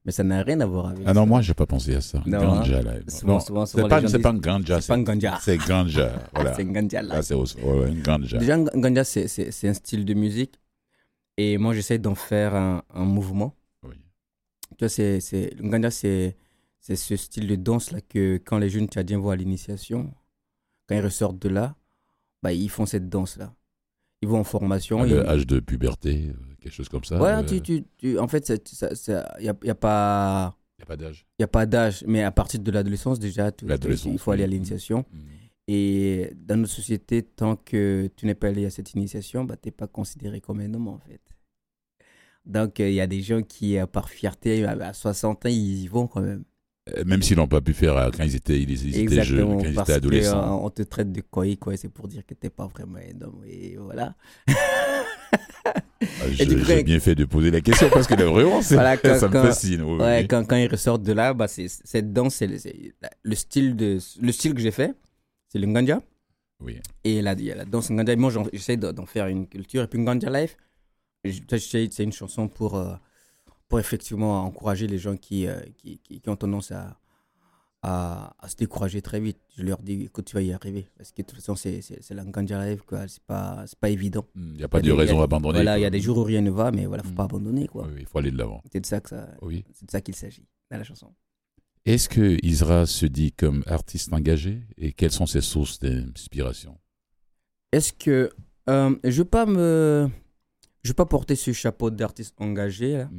[0.05, 1.27] Mais ça n'a rien à voir avec Ah non, ça.
[1.27, 2.23] moi, j'ai pas pensé à ça.
[2.27, 3.09] Non, Ganja Life.
[3.09, 5.03] Souvent, Non, souvent, c'est souvent, pas, gens c'est disent- pas un Ganja, C'est pas un
[5.03, 5.39] Ganja.
[5.43, 6.13] c'est Ganja.
[6.35, 6.55] Voilà.
[6.55, 7.13] C'est Nganja Live.
[7.13, 8.39] Là, c'est aussi- ouais, un Ganja.
[8.39, 10.61] Déjà, Nganja, c'est- un style de musique.
[11.39, 13.55] Et moi, j'essaie d'en faire un, un mouvement.
[13.83, 13.95] Oui.
[14.79, 15.19] Tu vois, c'est,
[15.61, 16.37] Nganja, c'est,
[16.87, 20.15] c'est ce style de danse là que quand les jeunes tchadiens vont à l'initiation,
[20.87, 21.75] quand ils ressortent de là,
[22.45, 23.53] bah, ils font cette danse-là.
[24.23, 25.03] Ils vont en formation.
[25.03, 27.21] À ils- l'âge de puberté, euh, quelque chose comme ça.
[27.21, 30.57] Ouais, euh, tu, tu, tu- en fait, il n'y a, y a pas.
[30.81, 31.27] a pas d'âge.
[31.33, 33.67] Il n'y a pas d'âge, mais à partir de l'adolescence, déjà, tu-
[34.07, 35.05] il faut aller à l'initiation.
[35.13, 35.19] Mm.
[35.67, 39.67] Et dans notre société, tant que tu n'es pas allé à cette initiation, bah, tu
[39.67, 41.21] n'es pas considéré comme un homme, en fait.
[42.45, 45.83] Donc, euh, il y a des gens qui, euh, par fierté, à 60 ans, ils
[45.83, 46.45] y vont quand même.
[46.95, 49.65] Euh, Même s'ils n'ont pas pu faire euh, quand ils étaient, ils, étaient jeunes, quand
[49.65, 50.41] ils étaient adolescents.
[50.41, 52.67] que, euh, on te traite de quoi quoi, c'est pour dire que tu n'es pas
[52.69, 53.43] vraiment un homme.
[53.47, 54.15] Et voilà.
[56.05, 59.29] Ah, J'ai bien fait de poser la question parce que vraiment, c'est- Voilà, quand- ça
[59.29, 59.83] me quand- fascine.
[59.83, 63.75] oui, Ouais, quand, quand ils ressortent de là, bah, c'est, cette danse, c'est le, style,
[63.75, 64.95] de, le style que j'ai fait,
[65.49, 66.01] c'est le Nganja.
[66.61, 66.79] Oui.
[67.03, 68.15] Et la, il y a la danse Nganja.
[68.17, 69.83] Moi, j'essaie de- d'en faire une culture.
[69.83, 70.57] Et puis Nganja Life,
[71.25, 72.95] c'est une chanson pour, euh,
[73.69, 76.99] pour effectivement encourager les gens qui, euh, qui, qui, qui ont tendance à,
[77.83, 79.39] à, à se décourager très vite.
[79.57, 80.89] Je leur dis, écoute, tu vas y arriver.
[80.97, 83.07] Parce que de toute façon, c'est, c'est, c'est la Nganja Life, quoi.
[83.09, 84.25] C'est pas, c'est pas évident.
[84.37, 85.59] Il n'y a pas Il de des- raison il d'abandonner.
[85.59, 87.15] Voilà, il y a des jours où rien ne va, mais voilà, faut Mm.
[87.17, 87.87] pas abandonner, quoi.
[87.87, 88.63] Oui, il faut aller de l'avant.
[88.73, 89.65] C'est de ça que ça, Oui.
[89.73, 91.13] c'est de ça qu'il s'agit dans la chanson.
[91.85, 96.79] Est-ce que Isra se dit comme artiste engagé et quelles sont ses sources d'inspiration?
[97.71, 98.31] Est-ce que
[98.69, 100.09] euh, je veux pas me
[100.83, 103.11] je veux pas porter ce chapeau d'artiste engagé là,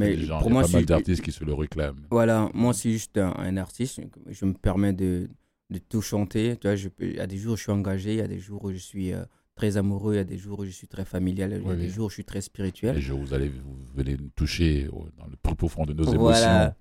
[0.00, 2.02] mais Les gens, pour il y a moi pas mal d'artistes qui se le réclament.
[2.10, 4.00] voilà moi c'est juste un, un artiste
[4.38, 5.28] je me permets de,
[5.74, 8.10] de tout chanter tu vois je il y a des jours où je suis engagé
[8.16, 10.38] il y a des jours où je suis euh, très amoureux il y a des
[10.44, 11.90] jours où je suis très familial il y a Oui, des oui.
[11.94, 15.26] jours où je suis très spirituel je, vous allez vous venez nous toucher au- dans
[15.26, 16.46] le plus profond de nos Voilà.
[16.46, 16.74] émotions.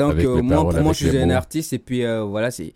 [0.00, 2.22] donc euh, les moi paroles, pour moi je suis les un artiste et puis euh,
[2.34, 2.72] voilà c'est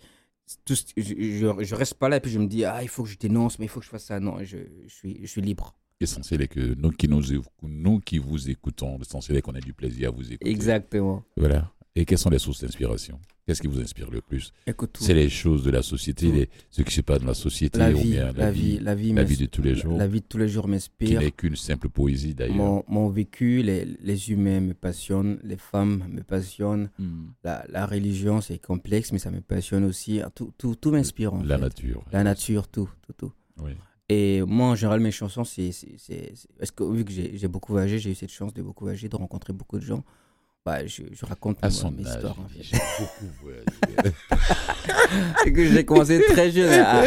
[0.65, 1.01] tout je,
[1.39, 3.17] je, je reste pas là et puis je me dis ah il faut que je
[3.17, 5.67] dénonce mais il faut que je fasse ça non je, je suis je suis libre
[6.01, 7.21] L'essentiel est que nous qui, nous,
[7.63, 10.49] nous qui vous écoutons, l'essentiel est qu'on ait du plaisir à vous écouter.
[10.51, 11.71] exactement Voilà.
[11.97, 13.17] Et quelles sont les sources d'inspiration?
[13.47, 14.51] Qu'est-ce qui vous inspire le plus?
[14.99, 17.91] C'est les choses de la société, les, ce qui se passe dans la société, la
[17.91, 20.05] ou vie, bien la vie, la vie, la m'ins- vie de tous les jours, La
[20.07, 21.21] vie de tous les jours qui m'inspire.
[21.21, 22.55] n'est qu'une simple poésie d'ailleurs.
[22.57, 27.27] Mon, mon vécu, les, les humains me passionnent, les femmes me passionnent, Hmm.
[27.45, 30.19] la, la religion c'est complexe, mais ça me passionne aussi.
[30.35, 31.61] Tout, tout, tout m'inspire La fait.
[31.63, 32.03] nature.
[32.11, 33.31] La nature, tout, tout, tout.
[33.63, 33.71] Oui.
[34.09, 35.71] Et moi, en général, mes chansons, c'est.
[36.59, 39.15] Parce que vu que j'ai beaucoup voyagé, j'ai eu cette chance de beaucoup voyager, de
[39.15, 40.03] rencontrer beaucoup de gens,
[40.63, 42.37] bah, je, je raconte À son mes âge, histoires.
[42.39, 42.59] en fait.
[42.61, 43.65] j'ai beaucoup voyagé.
[45.73, 47.01] J'ai commencé très jeune, à,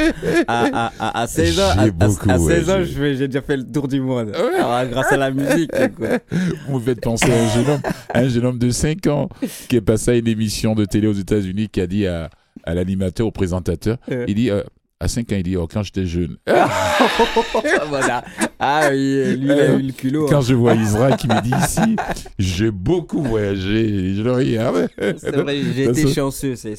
[0.46, 1.68] à, à, à, à 16 ans.
[1.70, 4.32] À, J'ai à- beaucoup à 16 ans, j'ai déjà fait le tour du monde.
[4.34, 6.18] Alors, grâce à la musique, quoi.
[6.68, 7.80] Vous me faites penser à un jeune homme,
[8.14, 9.28] un jeune homme de 5 ans
[9.68, 12.30] qui est passé à une émission de télé aux États-Unis qui a dit à,
[12.62, 14.24] à l'animateur, au présentateur, Euh.
[14.28, 14.62] il dit, euh,
[15.00, 16.36] à 5 ans, il dit, oh, quand j'étais jeune,
[17.88, 18.24] voilà.
[18.58, 20.26] Ah oui, lui, il a eu le culot.
[20.26, 20.40] quand hein.
[20.40, 21.96] je vois Israël qui me dit ici,
[22.38, 24.88] j'ai beaucoup voyagé, je le regarde.
[24.98, 26.56] C'est vrai, j'ai été chanceux.
[26.56, 26.74] c'est-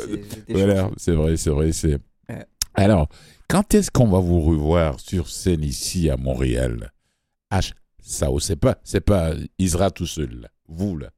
[0.49, 1.71] Voilà, c'est vrai, c'est vrai.
[1.71, 1.97] C'est...
[2.27, 2.45] Ouais.
[2.73, 3.07] Alors,
[3.47, 6.91] quand est-ce qu'on va vous revoir sur scène ici à Montréal?
[7.51, 10.49] H, ça, oh, c'est pas, c'est pas Isra tout seul, là.
[10.67, 11.09] vous là,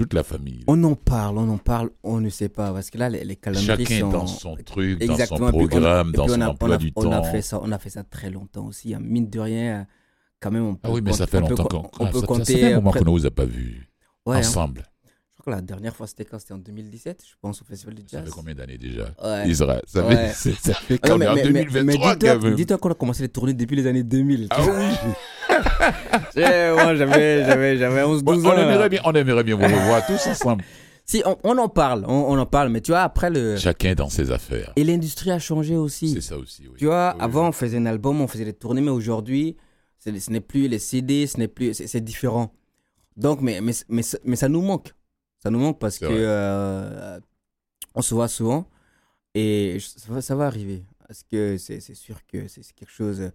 [0.00, 0.64] toute la famille.
[0.66, 2.72] On en parle, on en parle, on ne sait pas.
[2.72, 4.10] Parce que là, les, les calendriers Chacun sont...
[4.10, 5.46] dans son truc, Exactement.
[5.50, 7.12] dans son on programme, et dans on son a- emploi on a- du on temps.
[7.12, 8.94] a fait ça, on a fait ça très longtemps aussi.
[8.94, 9.00] hein.
[9.02, 9.86] Mine de rien,
[10.40, 12.10] quand même, on peut Ah oui, mais ça compter- fait on peut longtemps qu'on on
[12.10, 12.52] peut ça, compter.
[12.52, 13.88] ça fait un moment qu'on ne vous a pas vus
[14.26, 14.38] Ouais, hein.
[14.40, 14.82] ensemble.
[14.84, 14.89] Je
[15.40, 16.38] crois que la dernière fois, c'était quand?
[16.38, 18.24] C'était en 2017, je pense, au Festival du Ça Jazz.
[18.26, 19.10] fait combien d'années déjà?
[19.22, 19.48] Ouais.
[19.48, 20.28] Isra, ça, Ouais.
[20.28, 22.54] fait, ça fait Ah non, est en mais, mais- mais 2023 dis-toi, quand même.
[22.54, 24.46] dis-toi qu'on a commencé les tournées depuis les années 2000.
[24.50, 24.68] Ah oui,
[26.74, 28.52] moi, j'avais, j'avais, j'avais 11, Ouais, 12 on, ans.
[28.54, 28.62] là.
[28.62, 30.64] aimerait bien, on aimerait bien vous revoir tous ensemble.
[31.06, 33.56] Si, on, on en parle, on, on en parle, mais tu vois, après le.
[33.56, 34.72] Chacun dans ses affaires.
[34.76, 36.12] Et l'industrie a changé aussi.
[36.12, 36.74] C'est ça aussi, oui.
[36.78, 37.48] Tu vois, Oui, avant, oui.
[37.48, 39.56] on faisait un album, on faisait des tournées, mais aujourd'hui,
[39.98, 41.74] ce n'est plus les CD, ce n'est plus.
[41.74, 42.52] C'est différent.
[43.16, 44.92] Donc, mais, mais, mais, ça- mais ça nous manque.
[45.42, 46.06] Ça nous manque parce que.
[46.08, 47.18] euh,
[47.94, 48.68] on se voit souvent
[49.34, 50.84] et je- ça va, ça va arriver.
[51.08, 53.30] Parce que c'est sûr que c'est quelque chose.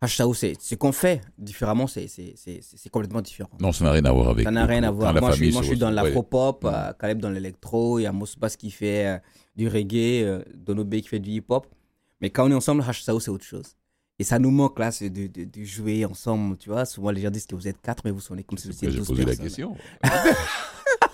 [0.00, 2.08] HSAO, c'est ce qu'on fait différemment, c'est
[2.92, 3.50] complètement différent.
[3.60, 4.44] Non, ça n'a rien à voir avec.
[4.44, 5.12] Ça n'a rien à voir.
[5.12, 6.70] la Moi, je suis, famille moi, se je suis dans l'afro-pop, Ouais.
[6.72, 9.18] euh, Caleb dans l'électro, il y a Mosbas qui fait euh,
[9.56, 11.66] du reggae, euh, Dono Bey qui fait du hip-hop.
[12.20, 13.74] Mais quand on est ensemble, HSAO, c'est autre chose.
[14.20, 16.84] Et ça nous manque là, c'est de, de, de jouer ensemble, tu vois.
[16.84, 18.90] Souvent, les gens disent que vous êtes quatre, mais vous sonnez comme si vous étiez
[18.92, 19.44] J'ai 12 posé la personnes.
[19.44, 19.76] question.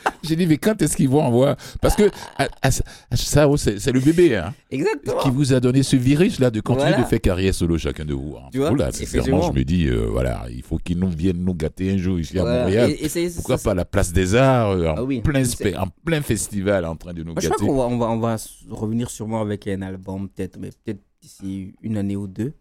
[0.22, 2.04] J'ai dit, mais quand est-ce qu'ils vont en voir Parce que
[2.38, 5.20] à- à- à- ça, c'est le bébé hein, Exactement.
[5.20, 7.02] qui vous a donné ce virus-là de continuer Voilà.
[7.04, 8.36] de faire carrière solo chacun de vous.
[8.38, 8.48] hein.
[8.52, 11.54] Tu vois, Oula, sincèrement, je me dis, euh, voilà, il faut qu'ils nous viennent nous
[11.54, 12.44] gâter un jour ici à.
[12.44, 12.90] Montréal.
[12.90, 15.20] Et- et c'est- Pourquoi ça- pas la place des arts, euh, en, Ah oui.
[15.20, 15.42] plein,
[15.78, 18.10] en plein festival en train de nous Moi, je crois gâter qu'on va, on va,
[18.10, 22.26] on va s- revenir sûrement avec un album, peut-être, mais peut-être d'ici une année ou
[22.26, 22.52] deux.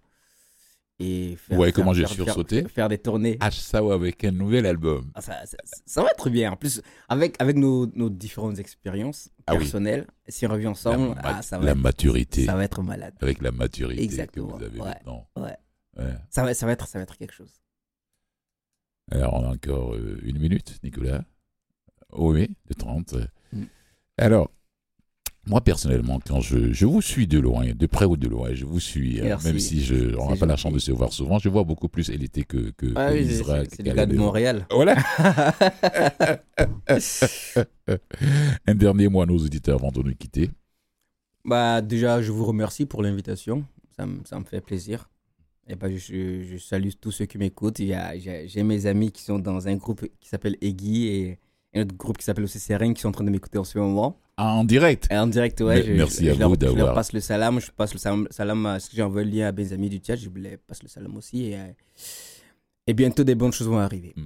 [0.99, 2.61] Et faire, Ouais, faire- comment j'ai sursauté.
[2.61, 3.37] faire, faire des tournées.
[3.51, 5.11] Sao avec un nouvel album.
[5.15, 6.51] Ah, ça, ça- ça va être bien.
[6.51, 9.59] En plus, avec, avec nos, nos différentes expériences Ah oui.
[9.59, 12.45] personnelles, si on revient La, ensemble, ma- ah, ça, va la être, maturité.
[12.45, 13.15] ça va être malade.
[13.21, 14.85] Avec la maturité Exactement, que vous avez ouais.
[14.87, 15.27] maintenant.
[15.35, 15.55] Ouais.
[15.97, 16.13] Ouais.
[16.29, 17.59] Ça va, ça, va être, ça va être quelque chose.
[19.11, 21.23] Alors, on a encore euh, une minute, Nicolas.
[22.13, 23.15] Oui, de 30.
[23.51, 23.63] Mm.
[24.17, 24.49] Alors,
[25.45, 28.63] moi, personnellement, quand je, je vous suis de loin, de près ou de loin, je
[28.65, 31.37] vous suis, hein, même si je on n'a pas la chance de se voir souvent,
[31.39, 34.15] je vois beaucoup plus Elité que, que, Ah que oui, c'est- le gars de.
[34.15, 34.65] Montréal.
[34.71, 34.95] Voilà.
[38.67, 40.49] Un dernier mot à nos auditeurs avant de nous quitter.
[41.45, 43.65] Bah, déjà, je vous remercie pour l'invitation.
[43.97, 45.09] Ça, me- ça me fait plaisir.
[45.67, 47.77] Et bah, je, je salue tous ceux qui m'écoutent.
[47.79, 51.39] J'ai mes amis qui sont dans un groupe qui s'appelle Eggy et
[51.75, 53.77] un autre groupe qui s'appelle aussi Seren qui sont en train de m'écouter en ce
[53.77, 54.19] moment.
[54.37, 55.07] En direct.
[55.11, 55.83] Et en direct, ouais.
[55.83, 57.59] Je, merci je, à je leur, vous je leur d'avoir- passe le salam.
[57.59, 59.89] Je passe le salam, salam à ce que j'ai envoyé le lien à mes amis
[59.89, 60.15] du chat.
[60.15, 61.45] Je voulais passer le salam aussi.
[61.51, 61.67] Et, euh,
[62.87, 64.13] et bientôt, des bonnes choses vont arriver.
[64.15, 64.21] Mm.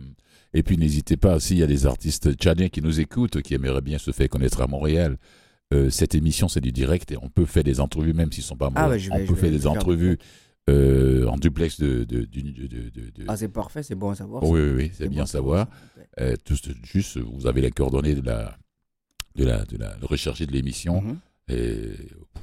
[0.54, 3.82] Et puis n'hésitez pas, s'il y a des artistes tchadiens qui nous écoutent, qui aimeraient
[3.82, 5.18] bien se faire connaître à Montréal,
[5.74, 8.56] euh, cette émission c'est du direct et on peut faire des entrevues même s'ils sont
[8.56, 8.92] pas Ah morts.
[8.92, 9.72] ouais, je vais- on peut vais faire des faire.
[10.69, 12.03] Euh, en duplex de...
[12.03, 12.27] de,
[13.27, 14.43] Ah, c'est parfait, c'est bon à savoir.
[14.43, 15.67] Oh, oui, oui, oui, c'est bien bon à savoir.
[16.19, 18.58] Euh, tout, juste, vous avez les coordonnées de la,
[19.36, 21.01] de la, de la recherche de l'émission.
[21.01, 21.19] Mhm.
[21.49, 21.91] Et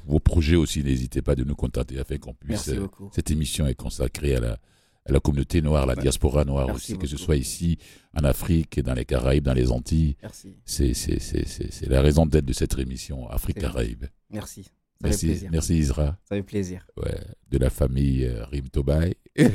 [0.07, 2.67] vos projets aussi, n'hésitez pas de nous contacter afin qu'on puisse...
[2.67, 3.11] Merci euh, beaucoup.
[3.13, 4.57] cette émission est consacrée à la,
[5.05, 7.77] à la communauté noire, la diaspora noire Merci aussi, que ce soit ici,
[8.15, 10.15] en Afrique, dans les Caraïbes, dans les Antilles.
[10.23, 10.55] Merci.
[10.65, 14.05] C'est la raison d'être de cette émission Afrique-Caraïbes.
[14.31, 14.65] Merci.
[15.01, 15.49] Ça fait Merci, plaisir.
[15.51, 16.87] merci Isra, Ça fait plaisir.
[16.97, 17.19] ouais,
[17.51, 19.15] de la famille euh, Rim Tobaï.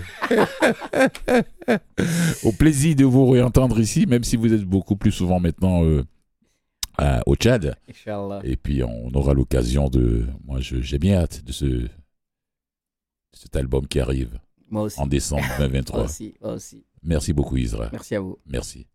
[2.45, 6.05] Au plaisir de vous réentendre ici, même si vous êtes beaucoup plus souvent maintenant euh,
[6.99, 7.75] à- au Tchad.
[7.89, 8.41] Inch'Allah.
[8.45, 10.27] Et puis on aura l'occasion de.
[10.45, 11.89] Moi, j'ai bien hâte de ce de
[13.33, 15.01] cet album qui arrive Moi aussi.
[15.01, 16.05] en décembre Moi 2023.
[16.05, 16.35] aussi.
[16.43, 16.85] Moi aussi.
[17.03, 17.89] Merci beaucoup, Isra.
[17.93, 18.39] Merci à vous.
[18.47, 18.87] Merci.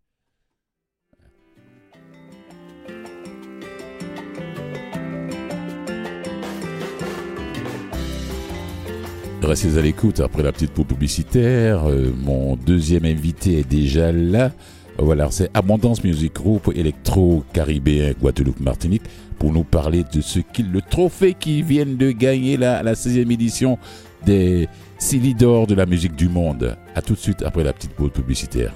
[9.42, 11.88] Restez à l'écoute après la petite pause publicitaire.
[11.88, 14.50] Euh, mon deuxième invité est déjà là.
[14.98, 19.02] Voilà, c'est Abondance Music Group électro-caribéen Guadeloupe-Martinique
[19.38, 23.30] pour nous parler de ce qu'il le trophée qui viennent de gagner la, la 16e
[23.30, 23.78] édition
[24.24, 24.68] des
[24.98, 26.76] Silly d'or de la musique du monde.
[26.94, 28.72] À tout de suite après la petite pause publicitaire.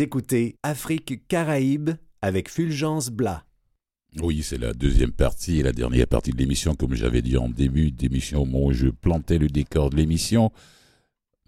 [0.00, 1.90] Écoutez Afrique Caraïbes
[2.22, 3.44] avec Fulgence Blas.
[4.20, 7.48] Oui, c'est la deuxième partie et la dernière partie de l'émission, comme j'avais dit en
[7.48, 10.52] début d'émission, où je plantais le décor de l'émission.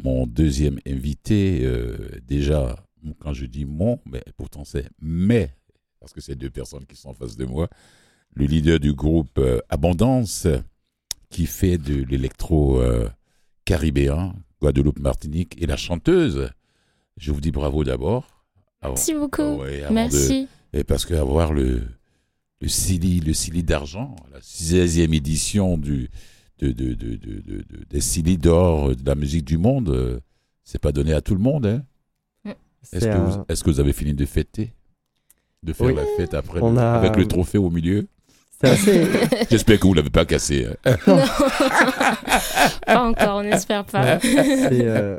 [0.03, 2.77] Mon deuxième invité, euh, déjà,
[3.21, 4.01] quand je dis mon,
[4.37, 5.55] pourtant c'est mais,
[6.01, 7.69] parce que c'est deux personnes qui sont en face de moi,
[8.35, 10.49] le leader du groupe euh, Abondance,
[11.29, 13.09] qui fait de l'électro euh,
[13.65, 16.51] caribéen, Guadeloupe-Martinique, et la chanteuse.
[17.17, 18.39] Je vous dis bravo d'abord.
[18.83, 19.43] Avant- Merci beaucoup.
[19.43, 20.49] Ah ouais, avant de- Merci.
[20.73, 21.83] et parce qu'avoir le,
[22.61, 26.09] le Silly, le Silly d'argent, la 16e édition du,
[26.59, 30.21] de, de, de, de, de- de- des Silly d'or de la musique du monde, euh,
[30.64, 31.66] c'est pas donné à tout le monde.
[31.66, 31.83] Hein?
[32.47, 34.73] Est-ce C'est que, un- vous, est-ce que vous avez fini de fêter?
[35.62, 35.95] De faire Oui.
[35.95, 38.09] la fête après, On le- a- avec le trophée au milieu?
[38.62, 39.07] C'est assez.
[39.51, 40.66] J'espère que vous l'avez pas cassé.
[40.85, 40.96] hein.
[42.87, 44.18] Pas encore, on n'espère pas.
[44.20, 44.31] c'est
[44.87, 45.18] euh,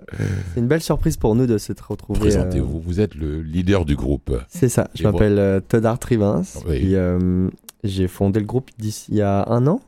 [0.53, 2.19] c'est une belle surprise pour nous de se retrouver.
[2.19, 4.35] euh, Présentez-vous, vous êtes le leader du groupe.
[4.49, 4.89] C'est ça.
[4.93, 5.11] Je Et bon.
[5.13, 6.43] m'appelle euh, Todd Artrivins.
[6.67, 6.79] Oui.
[6.79, 7.49] Puis, euh,
[7.83, 9.81] j'ai fondé le groupe d'ici il y a un an,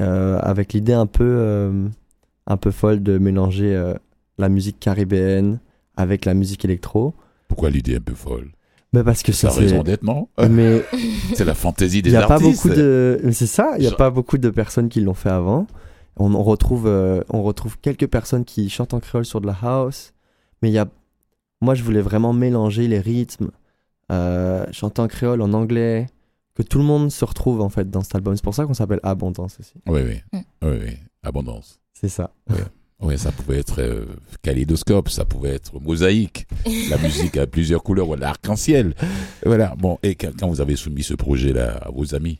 [0.00, 1.88] euh, avec l'idée un peu, euh,
[2.46, 3.94] un peu folle de mélanger euh,
[4.38, 5.58] la musique caribéenne
[5.96, 7.14] avec la musique électro.
[7.48, 8.50] Pourquoi l'idée un peu folle?
[8.92, 10.02] Mais parce que raison c'est.
[10.02, 10.82] non Mais
[11.34, 12.62] C'est la fantaisie il des n'y a pas artistes.
[12.64, 13.20] beaucoup de.
[13.32, 13.72] C'est ça.
[13.76, 15.66] Il n'y a Je- pas beaucoup de personnes qui l'ont fait avant.
[16.16, 19.56] On, on retrouve, euh, on retrouve quelques personnes qui chantent en créole sur de la
[19.62, 20.12] house,
[20.62, 20.86] mais il y a.
[21.60, 23.50] Moi, je voulais vraiment mélanger les rythmes,
[24.10, 26.06] euh, chanter en créole, en anglais,
[26.54, 28.34] que tout le monde se retrouve en fait dans cet album.
[28.34, 29.74] C'est pour ça qu'on s'appelle Abondance aussi.
[29.86, 30.20] Oui, oui.
[30.32, 30.38] Mm.
[30.66, 30.96] oui, oui.
[31.22, 31.78] Abondance.
[31.92, 32.32] C'est ça.
[32.48, 32.56] Oui,
[33.16, 34.04] ça pouvait être euh,
[34.42, 36.46] kaléidoscope, ça pouvait être mosaïque,
[36.90, 38.94] la musique à plusieurs couleurs, ou l'arc-en-ciel.
[39.44, 42.38] Voilà, bon, et quand, quand vous avez soumis ce projet-là à vos amis,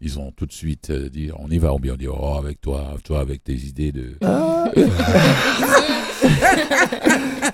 [0.00, 2.34] ils ont tout de suite euh, dit on y va, ou bien on dit oh,
[2.38, 4.16] avec toi, toi avec tes idées de.
[4.22, 4.70] Ah.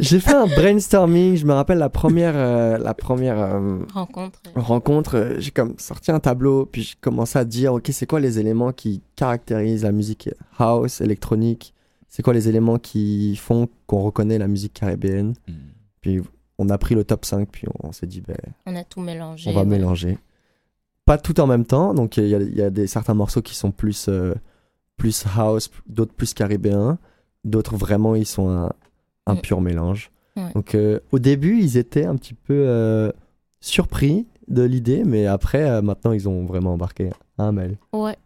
[0.01, 1.37] j'ai fait un brainstorming.
[1.37, 4.41] Je me rappelle la première, euh, la première euh, Rencontre.
[4.55, 5.15] rencontre.
[5.17, 8.39] euh, J'ai comme sorti un tableau, puis j'ai commencé à dire, ok, c'est quoi les
[8.39, 11.75] éléments qui caractérisent la musique house, électronique
[12.09, 15.53] C'est quoi les éléments qui font qu'on reconnaît la musique caribéenne Mm.
[16.01, 16.21] Puis
[16.59, 19.51] on a pris le top 5, puis on, s'est dit, ben, On a tout mélangé.
[19.51, 19.67] on va ouais.
[19.67, 20.19] mélanger.
[21.05, 23.43] Pas tout en même temps, donc il y a, il y a des, certains morceaux
[23.43, 24.35] qui sont plus, euh,
[24.97, 26.99] plus house, d'autres plus caribéens,
[27.45, 28.73] d'autres vraiment ils sont un,
[29.27, 29.41] un Mm.
[29.41, 30.11] pur mélange.
[30.37, 30.53] Ouais.
[30.55, 33.11] Donc euh, au début ils étaient un petit peu euh,
[33.61, 37.11] surpris de l'idée, mais après euh, maintenant ils ont vraiment embarqué.
[37.39, 38.17] Hein, Mel Ouais.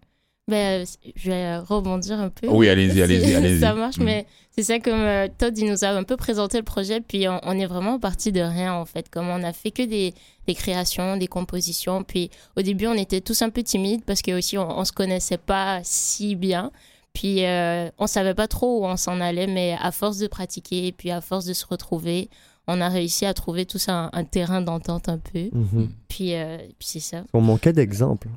[0.50, 0.84] Ben, euh,
[1.16, 2.48] je vais rebondir un peu.
[2.48, 3.60] Oui, allez-y, Si allez-y, allez-y.
[3.60, 4.04] Ça marche, Mm.
[4.04, 7.28] mais c'est ça comme euh, Todd, il nous a un peu présenté le projet, puis
[7.28, 9.08] on, on est vraiment parti de rien en fait.
[9.08, 10.12] Comme on a fait que des,
[10.46, 14.36] des créations, des compositions, puis au début on était tous un peu timides parce que
[14.36, 16.70] aussi on, on se connaissait pas si bien.
[17.12, 20.92] Puis euh, on savait pas trop où on s'en allait, mais à force de pratiquer,
[20.92, 22.28] puis à force de se retrouver,
[22.68, 25.48] on a réussi à trouver tous un, un terrain d'entente un peu.
[25.52, 25.90] Mhm.
[26.08, 27.24] Puis, euh, puis c'est ça.
[27.32, 28.28] On manquait d'exemples.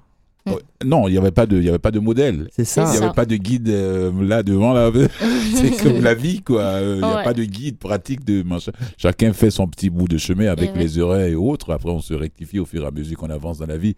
[0.46, 0.58] Ouais.
[0.86, 2.50] Non, il n'y avait pas de, il y avait pas de modèle.
[2.52, 2.84] C'est ça.
[2.94, 4.92] Il n'y avait pas de guide euh, là devant là.
[5.56, 6.62] C'est comme la vie quoi.
[6.64, 7.24] Euh, Il n'y a Ouais.
[7.24, 8.74] pas de guide pratique de machin.
[8.98, 10.80] Chacun fait son petit bout de chemin avec Et ouais.
[10.80, 11.72] les oreilles et autres.
[11.72, 13.96] Après, on se rectifie au fur et à mesure qu'on avance dans la vie.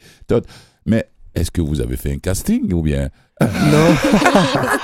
[0.85, 3.09] Mais est-ce que vous avez fait un casting ou bien?
[3.41, 3.47] Non.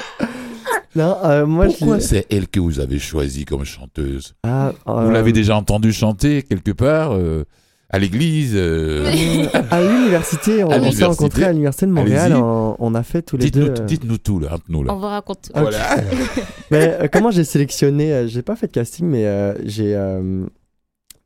[0.95, 2.03] non, euh, moi pourquoi je.
[2.05, 4.33] c'est elle que vous avez choisie comme chanteuse?
[4.43, 7.45] Ah, Vous euh, l'avez déjà entendu chanter quelque part euh,
[7.93, 12.33] à l'église euh, À l'université, on, s'est rencontrés à l'université de Montréal.
[12.35, 13.81] On, on a fait tous les Dites-nous, deux.
[13.81, 14.93] euh, dites-nous tout là, raconte-nous là.
[14.93, 15.51] On vous raconte tout.
[15.53, 15.59] Ok.
[15.61, 15.95] Voilà.
[16.71, 20.45] Mais euh, comment j'ai sélectionné euh, J'ai pas fait de casting, mais euh, j'ai euh,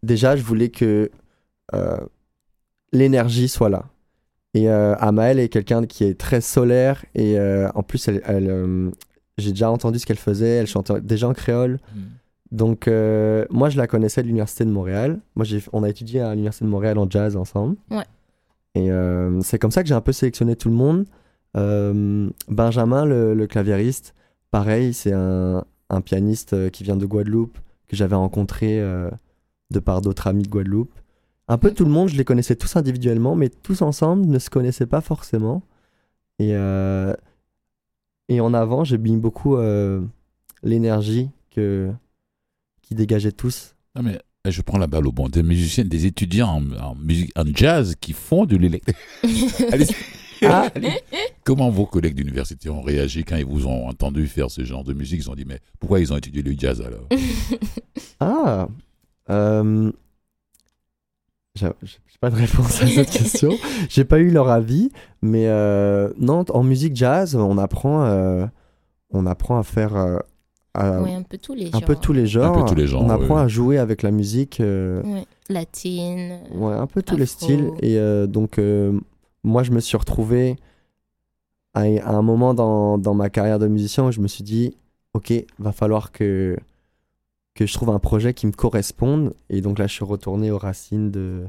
[0.01, 1.11] déjà je voulais que
[1.75, 1.97] euh,
[2.91, 3.83] l'énergie soit là.
[4.55, 8.49] Et euh, Amael est quelqu'un qui est très solaire et euh, en plus elle, elle,
[8.49, 8.89] euh,
[9.37, 10.47] j'ai déjà entendu ce qu'elle faisait.
[10.55, 11.77] Elle chantait déjà en créole.
[12.51, 15.19] Donc euh, moi je la connaissais de l'université de Montréal.
[15.35, 17.75] Moi on a étudié à l'université de Montréal en jazz ensemble.
[17.89, 18.05] Ouais.
[18.75, 21.05] Et euh, c'est comme ça que j'ai un peu sélectionné tout le monde.
[21.57, 24.13] Euh, Benjamin, le, le claviériste,
[24.51, 28.81] pareil, c'est un, un pianiste qui vient de Guadeloupe, que j'avais rencontré
[29.71, 30.93] de par d'autres amis de Guadeloupe.
[31.47, 34.49] Un peu tout le monde, je les connaissais tous individuellement, mais tous ensemble ne se
[34.49, 35.61] connaissaient pas forcément.
[36.39, 36.51] Et,
[38.27, 39.55] et en avant, j'ai mis beaucoup
[40.63, 41.91] l'énergie que,
[42.85, 43.75] qui dégageait tous.
[43.95, 45.27] Non, mais eh, je prends la balle au bon.
[45.27, 48.93] Des musiciens, des étudiants en, en musique, en jazz qui font de l'électro.
[49.71, 49.87] Allez,
[50.43, 50.69] Ah.
[51.43, 54.93] Comment vos collègues d'université ont réagi quand ils vous ont entendu faire ce genre de
[54.93, 55.21] musique?
[55.21, 57.07] Ils ont dit, mais pourquoi ils ont étudié le jazz alors?
[58.19, 58.67] Ah
[59.29, 59.91] euh,
[61.55, 63.57] J'ai j'ai pas de réponse à cette question.
[63.89, 64.89] J'ai pas eu leur avis,
[65.21, 68.45] mais euh, non, en musique jazz, on apprend, euh,
[69.09, 70.17] on apprend à faire euh,
[70.75, 71.81] à- un peu tous les un genres.
[71.85, 72.57] peu tous les genres.
[72.57, 73.41] Un peu tous les genres, On apprend ouais.
[73.41, 75.25] à jouer avec la musique, euh, Ouais.
[75.49, 76.39] Latine.
[76.53, 77.71] ouais, un peu tous les styles.
[77.81, 78.99] Et euh, donc, euh,
[79.43, 80.55] moi, je me suis retrouvé
[81.73, 84.75] à, à un moment dans, dans ma carrière de musicien où je me suis dit,
[85.13, 86.57] ok, va falloir que
[87.53, 89.33] que je trouve un projet qui me corresponde.
[89.49, 91.43] Et donc là, je suis retourné aux racines de,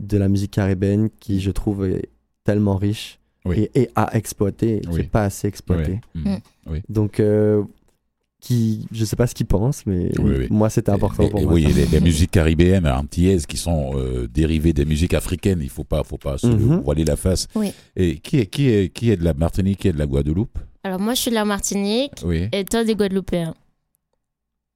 [0.00, 2.08] de la musique caribéenne qui, je trouve, est
[2.42, 3.68] tellement riche Oui.
[3.72, 4.96] et, et à exploiter, qui Oui.
[5.02, 6.00] n'est pas assez exploité.
[6.16, 6.40] Ouais.
[6.66, 6.80] Mhm.
[6.88, 7.62] Donc, euh,
[8.40, 10.46] qui, je sais pas ce qu'ils pensent, mais Oui, oui.
[10.50, 11.54] moi, c'était important Et- pour et moi.
[11.54, 15.84] Oui, les, les musiques caribéennes, antillaises, qui sont euh, dérivées des musiques africaines, il faut
[15.84, 16.80] pas, faut pas se Mhm.
[16.82, 17.48] voiler la face.
[17.56, 17.72] Oui.
[17.96, 20.56] Et qui est, qui est, qui est de la Martinique, qui est de la Guadeloupe?
[20.84, 22.48] Alors moi, je suis de la Martinique Oui.
[22.52, 23.54] et toi des Guadeloupéens.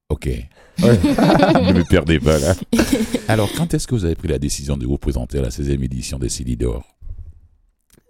[0.09, 0.27] Ok.
[0.79, 2.53] ne me perdez pas là.
[3.27, 5.81] Alors, quand est-ce que vous avez pris la décision de vous présenter à la 16e
[5.83, 6.83] édition des CD d'Or?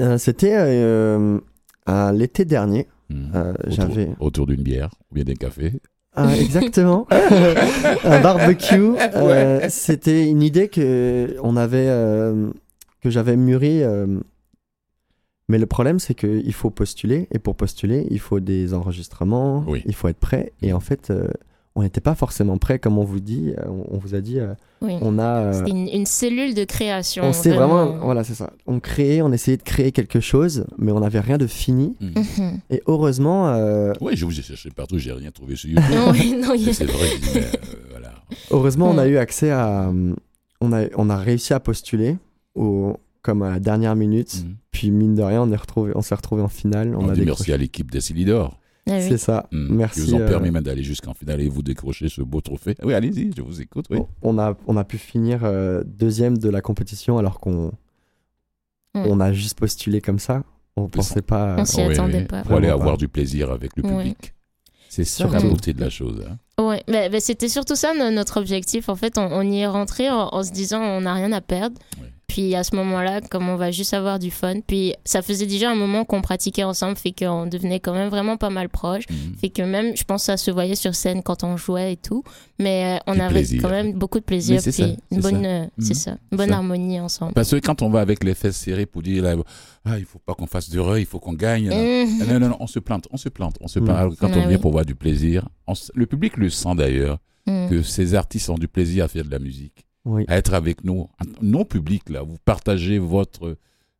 [0.01, 1.39] Euh, c'était euh,
[1.85, 2.87] à l'été dernier.
[3.13, 3.31] Mhm.
[3.35, 5.73] Euh, Autour- j'avais- Autour d'une bière ou bien d'un café
[6.15, 7.07] Ah, exactement.
[8.03, 8.93] un barbecue.
[9.15, 12.49] euh, C'était une idée que on avait, euh,
[13.01, 13.83] que j'avais mûrie.
[13.83, 14.19] euh,
[15.49, 17.27] mais le problème, c'est qu'il faut postuler.
[17.31, 19.63] Et pour postuler, il faut des enregistrements.
[19.67, 19.83] Oui.
[19.85, 20.53] Il faut être prêt.
[20.61, 21.11] Et en fait,
[21.75, 23.53] on n'était pas forcément prêt, comme on vous dit.
[23.57, 24.93] euh, On, on vous a dit, euh, Oui.
[25.01, 25.23] on a.
[25.39, 27.23] euh, C'était une, une cellule de création.
[27.23, 28.51] on s'est vraiment, voilà, c'est ça.
[28.67, 31.95] On créait, on essayait de créer quelque chose, mais on n'avait rien de fini.
[31.99, 32.13] Mhm.
[32.37, 32.59] Mhm.
[32.69, 35.85] Et heureusement, euh, Oui, je vous ai cherché partout, j'ai rien trouvé sur YouTube.
[35.91, 36.13] non, non,
[36.53, 37.47] il y Mais a- c'est vrai, mais, euh,
[37.91, 38.11] voilà.
[38.51, 39.91] Heureusement, on a eu accès à.
[40.61, 42.17] On a, on a réussi à postuler
[42.55, 44.43] au, comme à la dernière minute.
[44.45, 44.55] Mhm.
[44.71, 46.95] Puis, mine de rien, on est retrouvé, on s'est retrouvé en finale.
[46.95, 47.25] On, On a dit décroché.
[47.25, 47.99] merci à l'équipe des.
[48.89, 49.05] Ah oui.
[49.07, 49.47] C'est ça.
[49.51, 49.75] Mhm.
[49.75, 50.01] Merci.
[50.01, 52.75] Qui vous ont euh, permis même d'aller jusqu'en finale et vous décrocher ce beau trophée.
[52.83, 53.85] Oui, allez-y, je vous écoute.
[53.89, 53.99] Oui.
[54.21, 57.71] on, a, on a pu finir euh, deuxième de la compétition alors qu'on
[58.95, 59.05] Hmm.
[59.07, 60.43] on a juste postulé comme ça.
[60.75, 61.55] On pensait pas.
[61.57, 62.25] On s'y Oui, attendait oui.
[62.25, 62.43] pas.
[62.43, 63.89] Pour aller avoir du plaisir avec le Oui.
[63.89, 64.33] public.
[64.87, 66.23] C'est ça la beauté de la chose.
[66.29, 66.37] hein.
[66.63, 68.89] Ouais, mais, mais c'était surtout ça no- notre objectif.
[68.89, 71.41] En fait, on, on y est rentré en, en se disant on n'a rien à
[71.41, 71.81] perdre.
[71.99, 72.12] Ouais.
[72.33, 75.69] Puis à ce moment-là, comme on va juste avoir du fun, puis ça faisait déjà
[75.69, 79.03] un moment qu'on pratiquait ensemble, fait qu'on devenait quand même vraiment pas mal proches.
[79.07, 79.35] Mhm.
[79.39, 82.23] Fait que même, je pense ça se voyait sur scène quand on jouait et tout.
[82.57, 83.61] Mais euh, on Du avait plaisir.
[83.61, 84.59] quand même beaucoup de plaisir.
[84.63, 85.47] Puis ça, une bonne, ça.
[85.47, 85.93] euh, c'est Mhm.
[85.93, 86.55] ça, une bonne Ça.
[86.55, 87.33] harmonie ensemble.
[87.33, 89.35] Parce que quand on va avec les fesses serrées pour dire là,
[89.85, 91.67] ah, il faut pas qu'on fasse d'erreur, il faut qu'on gagne.
[91.67, 92.17] Mhm.
[92.27, 93.95] Non, non, non, on se plante, on se plante, on se plante.
[93.95, 94.57] Alors, Quand Ah on vient oui.
[94.57, 97.69] pour voir du plaisir, on le public le sent d'ailleurs, Mhm.
[97.69, 100.25] que ces artistes ont du plaisir à faire de la musique, Oui.
[100.27, 101.07] à être avec nous.
[101.41, 103.57] Non public, là, vous partagez votre,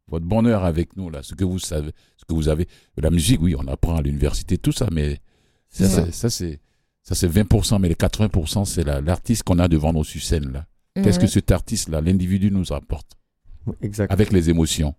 [0.07, 2.67] votre bonheur avec nous, là, ce que vous savez, ce que vous avez.
[2.97, 5.13] La musique, oui, on apprend à l'université, tout ça, mais
[5.69, 6.05] ça, C'est ça.
[6.05, 6.59] c'est- ça, c'est
[7.03, 10.51] ça, c'est 20%, mais les 80%, c'est la- l'artiste qu'on a devant nos sur scène,
[10.51, 10.65] là.
[11.01, 13.17] Qu'est-ce que cet artiste-là, l'individu nous apporte?
[13.81, 14.11] Exact.
[14.11, 14.93] avec les émotions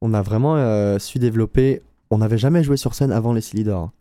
[0.00, 1.82] On a vraiment euh, su développer.
[2.10, 3.92] On n'avait jamais joué sur scène avant les Silidor.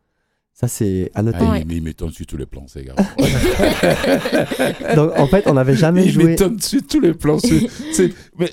[0.59, 1.37] Ça, c'est à noter.
[1.41, 1.61] Ah, Ouais.
[1.61, 2.95] il- Mais il m'étonne sur tous les plans, ces gars.
[4.95, 6.23] Donc, en fait, on n'avait jamais il joué.
[6.25, 7.39] m'étonne sur tous les plans.
[7.39, 8.51] c'est- c'est- Mais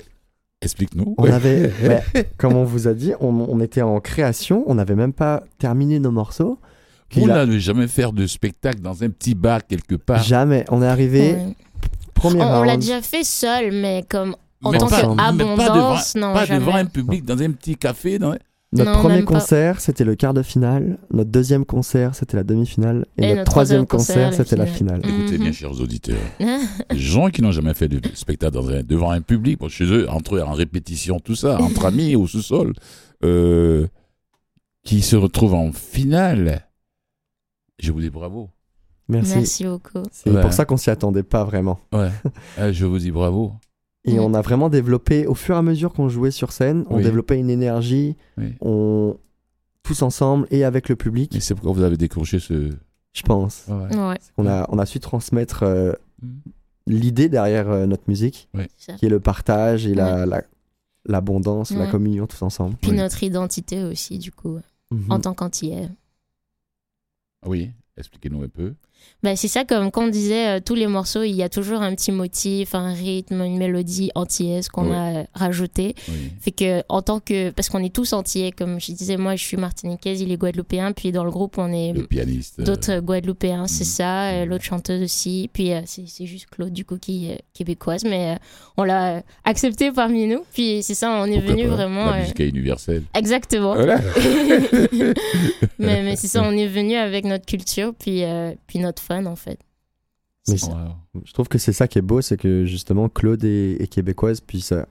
[0.61, 1.15] explique-nous.
[1.17, 2.03] On avait, ouais,
[2.37, 4.63] comme on vous a dit, on, on était en création.
[4.67, 6.59] On n'avait même pas terminé nos morceaux.
[7.15, 10.21] On là, n'a jamais faire de spectacle dans un petit bar quelque part.
[10.23, 10.65] jamais.
[10.69, 11.33] On est arrivé.
[11.33, 11.55] Ouais.
[12.13, 16.45] Premier On, on l'a déjà fait seul, mais comme en Mais tant qu'abondance, non, pas
[16.45, 16.59] jamais.
[16.59, 18.17] devant un public dans un petit café.
[18.17, 18.33] Dans...
[18.73, 20.97] Notre Non, premier concert, c'était le quart de finale.
[21.11, 23.05] Notre deuxième concert, c'était la demi-finale.
[23.17, 24.99] Et, Et notre, notre troisième concert, c'était la finale.
[25.05, 25.43] Écoutez Mhm.
[25.43, 26.17] bien, chers auditeurs.
[26.91, 29.85] Les gens qui n'ont jamais fait de spectacle dans un- devant un public, bon, chez
[29.85, 32.73] eux, entre eux, en répétition, tout ça, entre amis au sous-sol,
[33.23, 33.87] euh,
[34.83, 36.67] qui se retrouvent en finale.
[37.79, 38.49] Je vous dis bravo.
[39.07, 39.35] Merci.
[39.35, 40.03] Merci beaucoup.
[40.11, 40.41] C'est Ouais.
[40.41, 41.79] pour ça qu'on s'y attendait pas vraiment.
[41.93, 42.09] Ouais.
[42.59, 43.53] Euh, je vous dis bravo.
[44.07, 46.97] Et on a vraiment développé, au fur et à mesure qu'on jouait sur scène, on
[46.97, 47.03] Oui.
[47.03, 48.53] développait une énergie, Oui.
[48.61, 49.17] on
[49.83, 52.71] tous ensemble et avec le public, Et c'est pourquoi vous avez décroché ce.
[53.13, 53.65] je pense.
[53.67, 53.95] Ouais.
[53.95, 56.39] Ouais, On a, on a su transmettre euh, Mhm.
[56.87, 58.49] l'idée derrière euh, notre musique,
[58.97, 60.43] qui est le partage et la- la-
[61.05, 62.75] l'abondance, la communion tous ensemble.
[62.81, 62.97] Puis Oui.
[62.97, 64.59] notre identité aussi, du coup,
[64.91, 65.05] Mhm.
[65.11, 65.89] en tant qu'antillais.
[67.45, 68.73] Oui, expliquez-nous un peu.
[69.23, 71.81] Bah, c'est ça, comme quand on disait, euh, tous les morceaux, il y a toujours
[71.81, 74.95] un petit motif, un rythme, une mélodie antillaise qu'on Oui.
[74.95, 75.95] a euh, rajouté.
[76.07, 76.13] Oui.
[76.39, 77.49] Fait que, en tant que.
[77.49, 80.91] Parce qu'on est tous antillais, comme je disais, moi je suis martiniquaise, il est guadeloupéen,
[80.91, 81.93] puis dans le groupe on est
[82.59, 83.89] d'autres euh, guadeloupéens, c'est Mhm.
[83.89, 88.37] ça, l'autre chanteuse aussi, puis euh, c'est juste Claude du coup qui est québécoise, mais
[88.77, 91.75] on l'a accepté parmi nous, puis c'est ça, on est pourquoi venu pas?
[91.75, 92.05] vraiment.
[92.11, 93.01] La musique est universelle.
[93.15, 93.73] Exactement.
[93.73, 93.99] Voilà.
[95.79, 98.23] mais mais c'est ça, on est venu avec notre culture, puis,
[98.67, 99.59] puis notre fun en fait.
[100.47, 100.71] Mais C'est ça.
[101.13, 101.21] Wow.
[101.25, 104.39] Je trouve que c'est ça qui est beau, c'est que justement Claude est, est québécoise,
[104.41, 104.87] puis ça,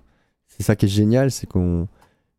[0.49, 1.89] c'est ça qui est génial, c'est qu'on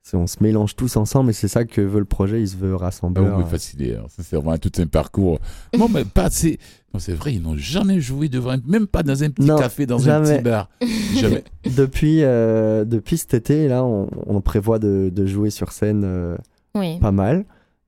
[0.03, 2.55] c'est- on se mélange tous ensemble et c'est ça que veut le projet, il se
[2.55, 3.27] veut Ah, rassembler.
[3.27, 3.95] vous me fascinez.
[3.95, 4.05] hein.
[4.07, 5.39] Ça, C'est vraiment tout un parcours.
[5.77, 6.59] Non, mais pas assez.
[6.93, 9.57] Non, c'est vrai, ils n'ont jamais joué devant, un- même pas dans un petit Non,
[9.57, 10.69] café, dans un petit bar.
[11.15, 11.43] Jamais.
[11.75, 16.37] Depuis, euh, depuis cet été, là, on, on prévoit de, de jouer sur scène euh,
[16.73, 16.99] Oui.
[16.99, 17.43] pas mal.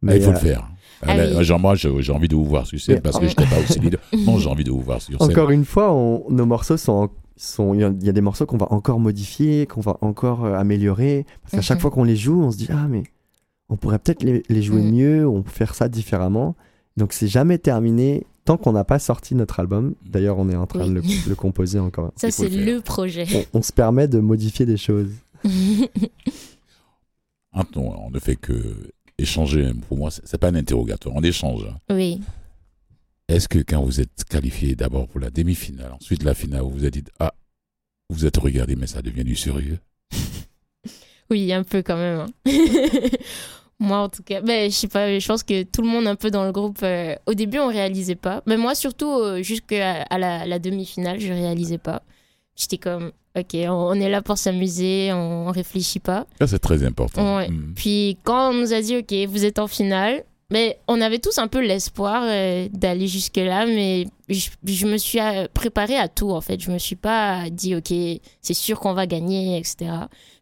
[0.06, 0.70] Ah, il faut euh, le faire.
[1.02, 1.52] Ah oui.
[1.60, 3.60] Moi, j'ai j'ai envie de vous voir sur scène Mais parce que je n'étais pas
[3.62, 4.00] aussi leader.
[4.26, 5.30] Non, j'ai envie de vous voir sur scène.
[5.32, 7.10] Encore une fois, on- nos morceaux sont.
[7.74, 10.44] Il y a- il y a des morceaux qu'on va encore modifier, qu'on va encore
[10.46, 11.26] euh, améliorer.
[11.44, 13.04] Parce qu'à chaque fois qu'on les joue, on se dit ah mais
[13.70, 14.92] on pourrait peut-être les, les jouer Mhm.
[14.92, 16.56] mieux, on peut faire ça différemment.
[16.98, 19.94] Donc c'est jamais terminé tant qu'on n'a pas sorti notre album.
[20.06, 20.90] D'ailleurs, on est en train Oui.
[20.90, 22.12] de le, le composer encore.
[22.18, 23.26] Ça, c'est le projet.
[23.54, 25.12] On, on se permet de modifier des choses.
[27.56, 28.54] Maintenant, on ne fait que
[29.20, 29.72] échanger.
[29.88, 31.16] Pour moi, c'est pas un interrogatoire.
[31.16, 31.64] On échange.
[31.70, 31.78] hein.
[31.94, 32.20] oui.
[33.28, 36.86] Est-ce que quand vous êtes qualifié d'abord pour la demi-finale, ensuite la finale, vous vous
[36.86, 37.34] êtes dit Ah,
[38.10, 39.80] vous êtes regardé, mais ça devient du sérieux?
[41.32, 42.22] Oui, un peu quand même.
[42.22, 42.28] hein.
[43.80, 46.16] moi, en tout cas, ben, je sais pas, je pense que tout le monde un
[46.16, 48.42] peu dans le groupe, euh, au début, on réalisait pas.
[48.48, 52.02] Mais moi, surtout, euh, jusqu'à à la, la demi-finale, je réalisais pas.
[52.60, 56.28] J'étais comme, ok, on, on est là pour s'amuser, on, on réfléchit pas.
[56.40, 57.38] Ça, c'est très important.
[57.38, 57.48] Ouais.
[57.50, 57.74] Mm.
[57.76, 61.38] Puis quand on nous a dit, ok, vous êtes en finale, mais on avait tous
[61.38, 66.32] un peu l'espoir euh, d'aller jusque-là, mais je, je me suis euh, préparée à tout,
[66.32, 66.60] en fait.
[66.60, 67.94] Je me suis pas dit, ok,
[68.42, 69.92] c'est sûr qu'on va gagner, etc.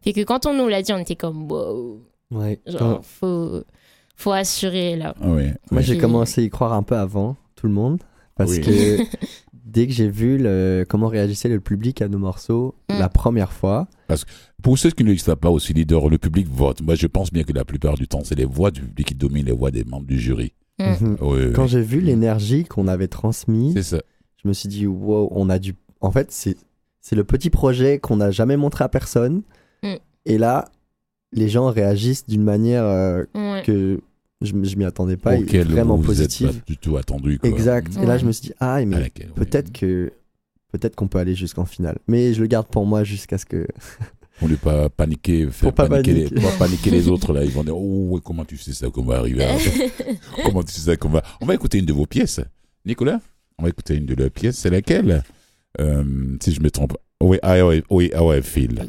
[0.02, 2.02] Fait que quand on nous l'a dit, on était comme, wow,
[2.32, 2.60] Ouais.
[2.66, 3.64] genre, faut,
[4.16, 5.14] faut assurer, là.
[5.22, 5.44] Oui.
[5.72, 8.00] Moi, j'ai commencé à y croire un peu avant tout le monde.
[8.36, 8.62] Parce Oui.
[8.62, 8.98] que
[9.78, 13.00] dès que j'ai vu le, comment réagissait le public à nos morceaux Mm.
[13.00, 13.88] la première fois,
[14.64, 16.82] Pour ceux qui ne le savent pas aussi, leader, le public vote.
[16.82, 19.14] Moi, je pense bien que la plupart du temps, c'est les voix du public qui
[19.16, 20.54] dominent les voix des membres du jury.
[20.80, 20.84] Mm.
[20.86, 21.70] mhm, Oui, quand oui.
[21.70, 24.02] j'ai vu l'énergie qu'on avait transmise, ça.
[24.42, 25.76] je me suis dit, wow, on a dû.
[26.02, 26.58] En fait, c'est
[27.02, 29.44] c'est le petit projet qu'on n'a jamais montré à personne.
[29.84, 29.94] Mm.
[30.26, 30.66] Et là,
[31.34, 33.62] les gens réagissent d'une manière euh, Ouais.
[33.66, 34.02] que
[34.42, 35.36] je, je m'y attendais pas.
[35.36, 36.48] il est auquel vraiment vous vous êtes positive.
[36.60, 37.40] pas du tout attendu.
[37.40, 37.50] Quoi.
[37.50, 37.96] Exact.
[38.02, 39.26] Et là, je me suis dit, ah, mais oui.
[39.36, 40.12] peut-être que
[40.72, 41.98] peut-être qu'on peut aller jusqu'en finale.
[42.08, 43.68] Mais je le garde pour moi jusqu'à ce que.
[44.42, 46.42] On n'est pas paniquer, faire pas paniquer, les, paniquer.
[46.48, 47.44] pas paniquer les autres là.
[47.44, 49.44] Ils vont dire oh comment tu sais ça qu'on va arriver.
[49.44, 49.58] à-
[50.46, 51.24] comment tu sais ça qu'on va.
[51.42, 52.40] On va écouter une de vos pièces,
[52.86, 53.20] Nicolas.
[53.58, 54.58] On va écouter une de leurs pièces.
[54.58, 55.24] C'est laquelle?
[55.80, 56.04] Euh,
[56.40, 56.96] Si je me trompe.
[57.20, 58.86] Oui, ah ouais, oui, ah ouais, Phil.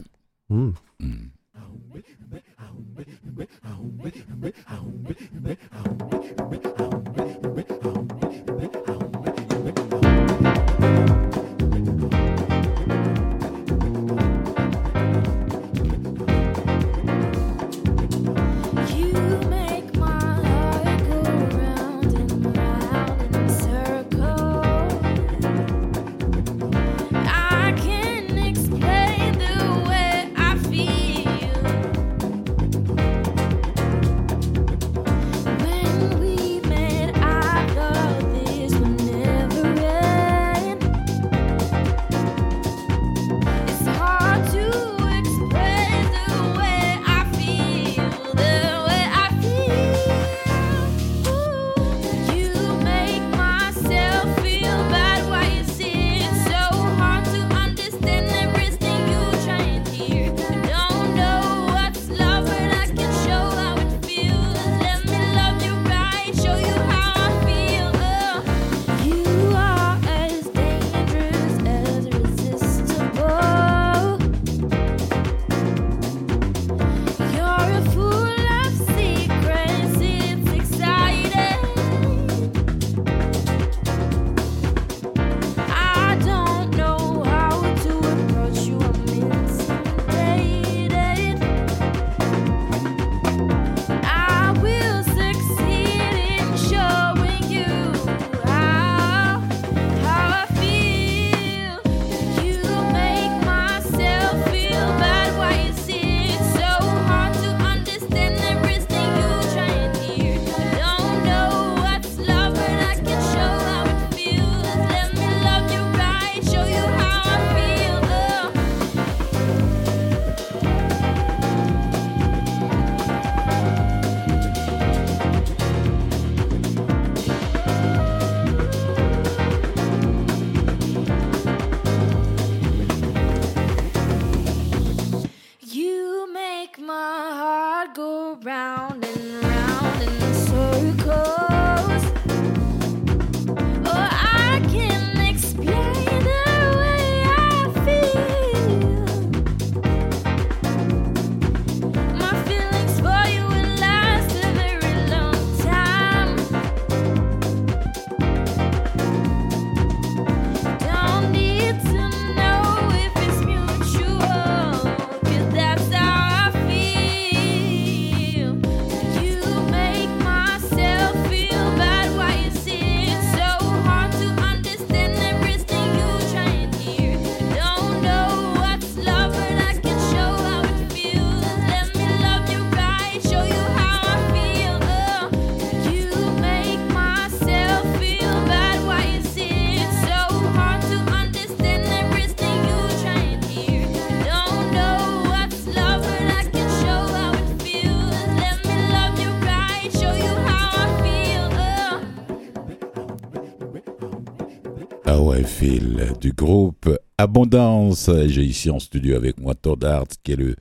[207.43, 208.11] Abondance.
[208.27, 210.57] J'ai ici en studio avec moi Todd Hart, qui est le,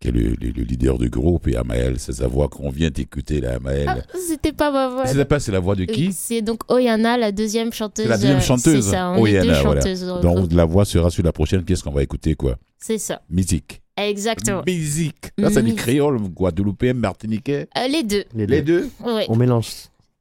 [0.00, 2.90] qui est le, le- le leader du groupe, et Amael, c'est sa voix qu'on vient
[2.90, 3.86] d'écouter là, Amael.
[3.88, 3.96] Ah,
[4.28, 5.06] C'était pas ma voix.
[5.06, 6.08] C'est pas, c'est la voix de qui?
[6.08, 8.04] Euh, C'est donc Oyana, la deuxième chanteuse.
[8.04, 8.84] C'est la deuxième euh, chanteuse.
[8.84, 9.80] C'est ça, on est Oyana, deux voilà.
[9.80, 12.56] chanteuses Donc la voix sera sur la prochaine pièce qu'on va écouter, quoi?
[12.78, 13.82] C'est ça, Musique.
[13.96, 14.62] exactement.
[14.66, 15.26] Musique.
[15.38, 17.68] Ça, c'est du créole, guadeloupéen, martiniquais?
[17.76, 18.88] Euh, les deux, Les Les deux?
[19.04, 19.26] deux ouais.
[19.28, 19.66] On mélange.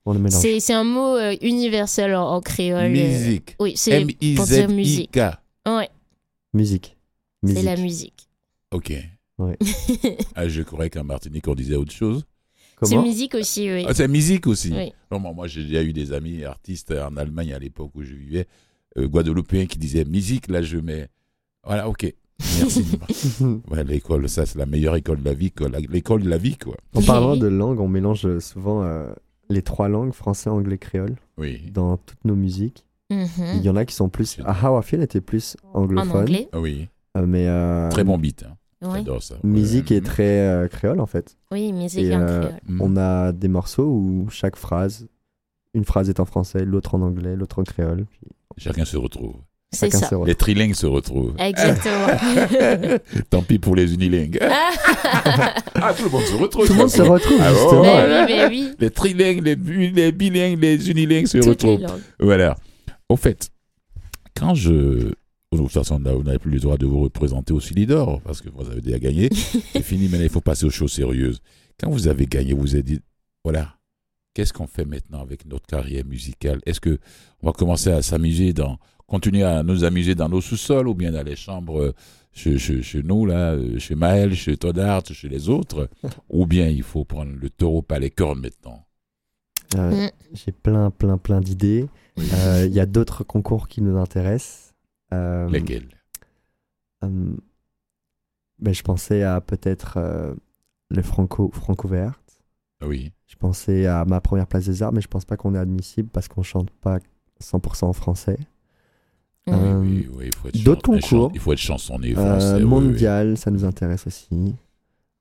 [0.06, 0.42] On le mélange.
[0.42, 2.86] C'est un mot euh, universel en, en créole.
[2.86, 2.90] euh.
[2.90, 3.56] Musique.
[3.60, 4.00] Oui, c'est
[4.36, 5.16] pour dire musique.
[5.16, 5.38] M-I-Z-I-K.
[5.68, 5.90] Ouais,
[6.54, 6.98] Musique.
[7.46, 8.30] c'est la musique.
[8.72, 8.94] Ok.
[9.38, 9.58] Ouais.
[10.36, 12.26] ah, je croyais qu'en Martinique, on disait autre chose.
[12.82, 13.86] C'est musique aussi, oui.
[13.88, 14.72] Ah, c'est musique aussi.
[14.74, 14.94] Oui.
[15.12, 18.14] Non, moi, moi, j'ai déjà eu des amis artistes en Allemagne à l'époque où je
[18.14, 18.48] vivais,
[18.98, 21.08] euh, guadeloupéens, qui disaient musique, là, je mets.
[21.66, 22.14] Voilà, ok.
[22.40, 22.86] Merci.
[23.70, 25.52] ouais, l'école, ça, c'est la meilleure école de la vie,
[25.90, 26.78] L'école de la vie, quoi.
[26.94, 29.12] En parlant de langue, on mélange souvent euh,
[29.50, 31.60] les trois langues, français, anglais, créole, Oui.
[31.74, 32.86] dans toutes nos musiques.
[33.10, 33.28] Mhm.
[33.56, 34.38] Il y en a qui sont plus.
[34.46, 36.22] Ah, How I Feel était plus En anglophone.
[36.22, 36.48] anglais.
[36.54, 36.88] Ah oui.
[37.18, 38.44] euh, mais euh, Très bon beat.
[38.48, 38.56] hein.
[38.82, 39.36] Oui, J'adore ça.
[39.44, 41.36] Musique est très euh, créole en fait.
[41.52, 42.60] oui musique Et, en euh, créole.
[42.68, 42.82] Mm.
[42.82, 45.08] On a des morceaux où chaque phrase,
[45.74, 48.06] une phrase est en français, l'autre en anglais, l'autre en créole.
[48.56, 49.34] Puis Chacun se retrouve.
[49.72, 50.10] C'est ça.
[50.26, 51.36] Les trilingues se retrouvent.
[51.40, 52.08] Exactement.
[53.30, 54.40] Tant pis pour les unilingues.
[54.44, 56.66] ah, tout le monde se retrouve.
[56.68, 57.80] Tout le monde se retrouve Ah, justement.
[57.80, 58.26] oh, mais voilà.
[58.26, 58.72] oui, mais oui.
[58.80, 61.82] Les trilingues, les, les bilingues, les unilingues se Toutes les retrouvent.
[61.82, 62.02] langues.
[62.20, 62.56] Voilà.
[63.10, 63.50] Au fait,
[64.36, 65.14] quand je.
[65.52, 68.50] De toute façon, vous n'avez plus le droit de vous représenter au Silidor parce que
[68.50, 69.30] vous avez déjà gagné.
[69.74, 71.42] C'est fini, mais là, il faut passer aux choses sérieuses.
[71.80, 73.00] Quand vous avez gagné, vous vous êtes dit
[73.44, 73.74] voilà,
[74.36, 76.60] qu'est-ce qu'on fait maintenant avec notre carrière musicale?
[76.68, 77.00] Est-ce que
[77.42, 78.78] on va commencer à s'amuser dans.
[79.08, 81.94] continuer à nous amuser dans nos sous-sols ou bien dans les chambres euh,
[82.32, 85.90] chez, chez- chez nous, là, euh, chez Maël, chez Todart, chez les autres?
[86.30, 88.86] Ou bien il faut prendre le taureau par les cornes maintenant?
[89.76, 90.10] Euh, Mm.
[90.34, 91.88] J'ai plein, plein, plein d'idées.
[92.18, 94.74] Euh, Il y a d'autres concours qui nous intéressent.
[95.14, 95.88] Euh, Lesquels?
[97.04, 97.34] Euh,
[98.60, 100.34] ben, je pensais à peut-être euh,
[100.90, 102.20] le Franco, Franco Vert.
[102.86, 103.12] Oui.
[103.28, 106.10] Je pensais à ma première place des arts, mais je pense pas qu'on est admissible
[106.12, 107.00] parce qu'on chante pas
[107.42, 108.38] 100% en français.
[109.48, 109.54] Oui.
[109.56, 110.30] Euh,
[110.64, 111.32] d'autres concours.
[111.34, 112.54] Il faut être chansonnier euh, français.
[112.56, 112.66] oui, oui.
[112.70, 114.56] mondial, ça nous intéresse aussi.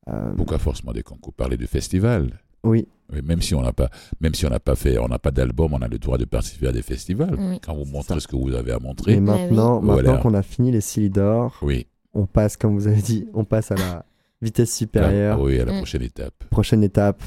[0.09, 2.39] Euh, Pourquoi forcément des concours Parler de festivals.
[2.65, 3.89] oui, Oui, même si on n'a pas,
[4.21, 6.25] même si on n'a pas fait, on n'a pas d'album, on a le droit de
[6.27, 7.35] participer à des festivals.
[7.39, 7.59] Oui.
[7.61, 8.21] Quand vous montrez Ça.
[8.21, 9.19] ce que vous avez à et montrer.
[9.21, 10.03] maintenant, Voilà.
[10.03, 11.87] maintenant qu'on a fini les Silidor, Oui.
[12.13, 14.05] on passe, comme vous avez dit, on passe à la
[14.43, 15.39] vitesse supérieure.
[15.41, 15.77] Ah, oui, à la Mm.
[15.79, 16.35] prochaine étape.
[16.51, 17.23] Prochaine étape,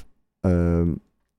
[0.46, 0.94] euh,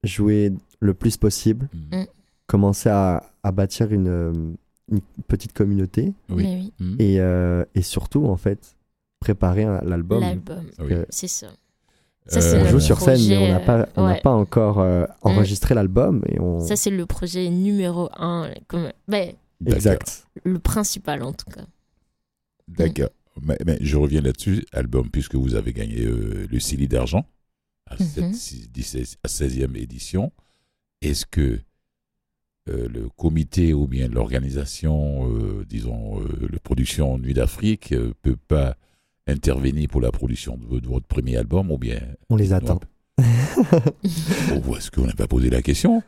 [0.05, 1.97] jouer le plus possible, Mm.
[2.01, 2.07] Mm.
[2.49, 4.57] commencer à, à bâtir une,
[4.91, 6.73] une petite communauté Oui.
[6.81, 6.97] Mm.
[6.99, 8.75] et, euh, et surtout, en fait,
[9.21, 10.21] préparer l'album.
[10.21, 10.93] L'album, Oui.
[10.95, 11.47] Euh, c'est ça.
[12.27, 14.19] Ça, Euh, on joue sur scène, mais on n'a pas, on n'a ouais.
[14.19, 14.23] Mm.
[14.23, 16.23] pas encore euh, enregistré l'album.
[16.29, 16.61] Et on...
[16.61, 18.51] Ça, c'est le projet numéro un.
[18.69, 18.93] Comme...
[19.09, 19.33] Ben.
[19.67, 20.25] Exact.
[20.45, 21.65] le principal, en tout cas.
[22.69, 23.11] D'accord.
[23.41, 27.25] Mais, mais je reviens là-dessus, album, puisque vous avez gagné euh, le Silly d'argent
[27.89, 30.33] à, 17 à 16e édition.
[31.01, 31.61] Est-ce que
[32.69, 38.37] euh, le comité ou bien l'organisation, euh, disons, euh, la production Nuit d'Afrique, euh, peut
[38.37, 38.77] pas
[39.27, 42.01] intervenir pour la production de, de votre premier album ou bien
[42.31, 42.81] On les attend.
[43.23, 46.03] Oh, Est-ce qu'on n'a pas posé la question?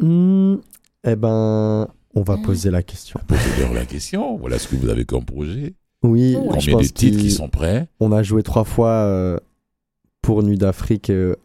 [0.00, 0.56] Hmm,
[1.04, 2.42] eh ben, on va Mm.
[2.42, 3.20] poser la question.
[3.26, 4.36] Posez-leur la question.
[4.36, 5.74] Voilà ce que vous avez comme projet.
[6.02, 7.88] Oui, je Combien de pense titres qui sont prêts?
[8.00, 9.38] On a joué trois fois euh,
[10.22, 11.36] pour Nuit d'Afrique euh,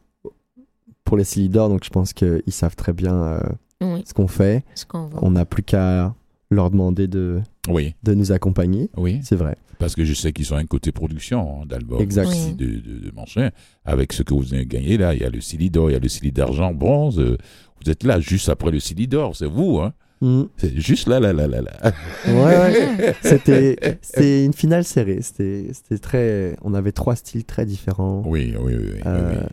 [1.04, 3.40] pour les Silidor, donc je pense qu'ils savent très bien euh,
[3.82, 4.64] Oui, ce qu'on fait.
[4.76, 5.20] ce qu'on voit.
[5.24, 6.16] On n'a plus qu'à
[6.50, 8.90] leur demander de, Oui, de nous accompagner.
[8.98, 9.20] oui.
[9.24, 9.58] C'est vrai.
[9.80, 13.12] Parce que je sais qu'ils sont un côté production hein, d'albums aussi, de, de, de
[13.16, 13.50] machin.
[13.84, 15.96] Avec ce que vous avez gagné là, il y a le Silly d'or, il y
[15.96, 17.20] a le Silly d'argent, bronze.
[17.20, 17.38] euh,
[17.84, 20.44] Vous êtes là juste après le Silly d'or, c'est vous, hein Hmm.
[20.56, 21.92] C'est juste là, là, là, là, là.
[22.26, 23.16] Ouais, ouais.
[23.22, 25.20] C'était c'était une finale serrée.
[25.22, 26.56] C'était c'était très.
[26.64, 28.24] On avait trois styles très différents.
[28.26, 28.90] Oui, oui, oui.
[28.94, 29.48] oui, Euh, oui.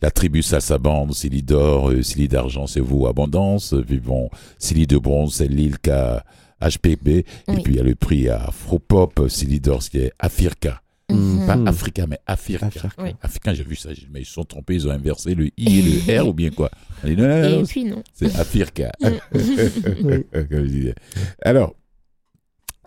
[0.00, 3.74] La tribu Salsa Band, Silly d'or, euh, Silly d'argent, c'est vous, Abondance.
[3.86, 6.24] Puis bon, Silly de bronze, c'est l'île qu'a
[6.60, 7.08] HPB.
[7.08, 7.24] Et
[7.62, 10.82] puis il y a le prix Afropop, Silly d'or, ce qui est Afirka.
[11.10, 11.46] Mhm.
[11.46, 11.66] Pas Hmm.
[11.66, 12.66] Africa, mais Afirka.
[12.66, 12.88] Africa.
[12.98, 13.14] Oui.
[13.20, 15.82] Africain, j'ai vu ça, mais ils se sont trompés, ils ont inversé le I et
[15.82, 16.70] le R ou bien quoi?
[17.04, 18.02] Dit, non, non, non, Et puis, non.
[18.14, 18.92] c'est Afirka.
[21.42, 21.74] Alors,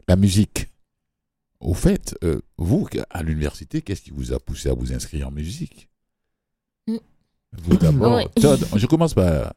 [0.07, 0.67] la musique.
[1.59, 5.31] Au fait, euh, vous, à l'université, qu'est-ce qui vous a poussé à vous inscrire en
[5.31, 5.87] musique?
[6.87, 6.97] Mm.
[7.63, 8.21] Vous d'abord.
[8.37, 9.53] Je commence par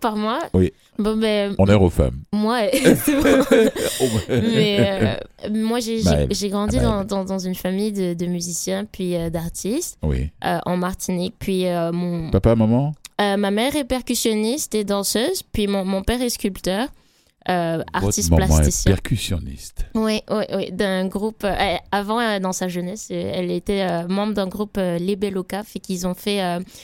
[0.00, 0.72] Par moi Oui.
[0.98, 2.20] Bon, ben, aux femmes.
[2.32, 4.20] moi, c'est bon.
[4.28, 9.30] Mais euh, moi, j'ai grandi dans, dans, dans une famille de, de musiciens puis euh,
[9.30, 10.30] d'artistes Oui.
[10.44, 11.34] euh, en Martinique.
[11.38, 12.92] Puis mon, Papa, maman?
[13.18, 15.42] Ma mère est percussionniste et danseuse.
[15.52, 16.86] Puis mon, mon père est sculpteur,
[17.48, 18.92] euh, artiste Votre maman est plasticien.
[18.92, 19.86] percussionniste.
[19.94, 21.44] Oui, oui, oui, d'un groupe.
[21.44, 26.06] euh, avant, euh, dans sa jeunesse, elle était membre d'un groupe Les Beloca, fait qu'ils
[26.06, 26.40] ont fait.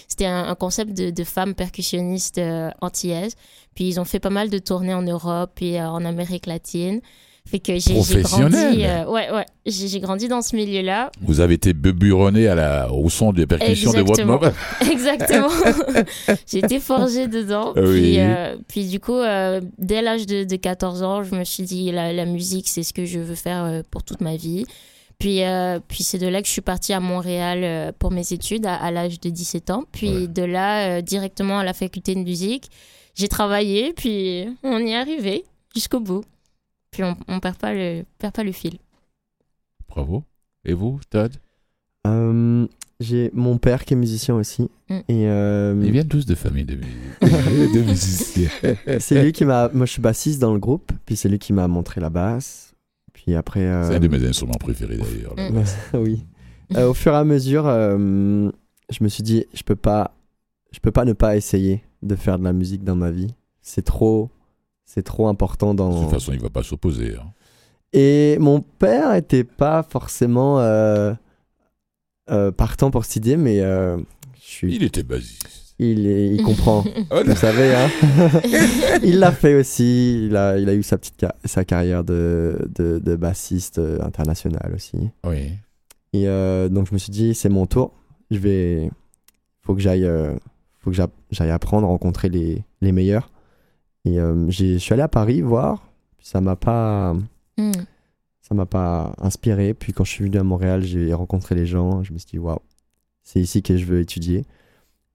[0.08, 2.40] C'était un, un concept de, de femmes percussionnistes
[2.80, 3.34] antillaises.
[3.74, 7.00] Puis ils ont fait pas mal de tournées en Europe et en Amérique latine.
[7.46, 8.56] Fait que j'ai grandi.
[8.84, 9.46] Euh, ouais, ouais.
[9.64, 11.10] J'ai grandi dans ce milieu-là.
[11.22, 14.40] Vous avez été beburonné à la, au son des percussions de votre Exactement.
[14.40, 14.52] maman.
[14.90, 16.34] Exactement.
[16.46, 17.72] j'ai été forgée dedans.
[17.76, 17.82] Oui.
[18.00, 21.62] Puis, euh, puis du coup, euh, dès l'âge de, de 14 ans, je me suis
[21.62, 24.64] dit, la, la musique, c'est ce que je veux faire pour toute ma vie.
[25.18, 28.32] Puis, euh, puis c'est de là que je suis partie à Montréal euh, pour mes
[28.32, 29.84] études à, à l'âge de 17 ans.
[29.90, 30.26] Puis Ouais.
[30.26, 32.68] de là, euh, directement à la faculté de musique,
[33.14, 35.44] j'ai travaillé, puis on y est arrivé
[35.74, 36.22] jusqu'au bout.
[36.90, 38.78] Puis on, on perd pas le perd pas le fil.
[39.88, 40.24] Bravo.
[40.64, 41.32] Et vous, Todd
[42.06, 42.66] Euh,
[43.00, 44.62] J'ai mon père qui est musicien aussi.
[44.88, 44.94] Mm.
[45.08, 46.86] Et euh, Ils viennent tous de familles de, mu-
[47.20, 48.48] de musiciens.
[48.98, 49.68] c'est lui qui m'a.
[49.72, 50.90] Moi, je suis bassiste dans le groupe.
[51.04, 52.74] Puis c'est lui qui m'a montré la basse.
[53.12, 53.60] Puis après.
[53.60, 55.34] euh, C'est un de mes instruments préférés d'ailleurs.
[55.36, 55.64] Mm.
[55.98, 56.24] oui.
[56.76, 58.50] Euh, au fur et à mesure, euh,
[58.90, 60.16] je me suis dit, je peux pas,
[60.72, 63.32] je peux pas ne pas essayer de faire de la musique dans ma vie.
[63.62, 64.30] C'est trop,
[64.86, 66.02] c'est trop important De dans.
[66.02, 67.16] toute façon, il va pas s'opposer.
[67.16, 67.26] hein.
[67.92, 71.12] Et mon père était pas forcément euh,
[72.30, 73.96] euh, partant pour cette idée, mais euh,
[74.34, 75.74] je suis, Il était basiste.
[75.78, 76.84] il, est- il comprend.
[77.10, 77.88] Oh, Vous savez, hein.
[79.02, 80.26] il l'a fait aussi.
[80.26, 84.72] Il a, il a eu sa petite ca- sa carrière de, de, de bassiste international
[84.74, 84.98] aussi.
[85.24, 85.52] Oui.
[86.12, 87.92] Et euh, donc je me suis dit, c'est mon tour.
[88.30, 88.90] Je vais,
[89.62, 90.34] faut que j'aille, euh,
[90.80, 93.30] faut que j'a- j'aille apprendre, rencontrer les, les meilleurs.
[94.06, 95.86] Et euh, j'ai- je suis allé à Paris voir.
[96.16, 97.14] Puis ça m'a pas,
[97.58, 97.72] Mm.
[98.40, 99.74] ça m'a pas inspiré.
[99.74, 102.02] Puis quand je suis venu à Montréal, j'ai rencontré les gens.
[102.02, 102.58] Je me suis dit, waouh,
[103.22, 104.44] c'est ici que je veux étudier.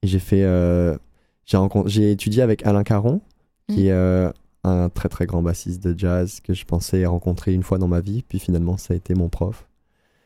[0.03, 0.97] Et j'ai fait, euh,
[1.45, 3.21] j'ai rencontré, j'ai étudié avec Alain Caron,
[3.69, 3.87] qui Mm.
[3.87, 4.31] est euh,
[4.63, 8.01] un très très grand bassiste de jazz que je pensais rencontrer une fois dans ma
[8.01, 8.23] vie.
[8.27, 9.67] Puis finalement, ça a été mon prof.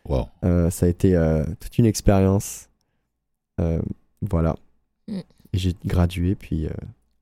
[0.10, 0.28] Wow.
[0.44, 2.68] Euh, ça a été euh, toute une expérience.
[3.62, 3.82] Euh,
[4.22, 4.56] voilà.
[5.08, 5.20] Mm.
[5.54, 6.72] Et j'ai gradué, puis euh,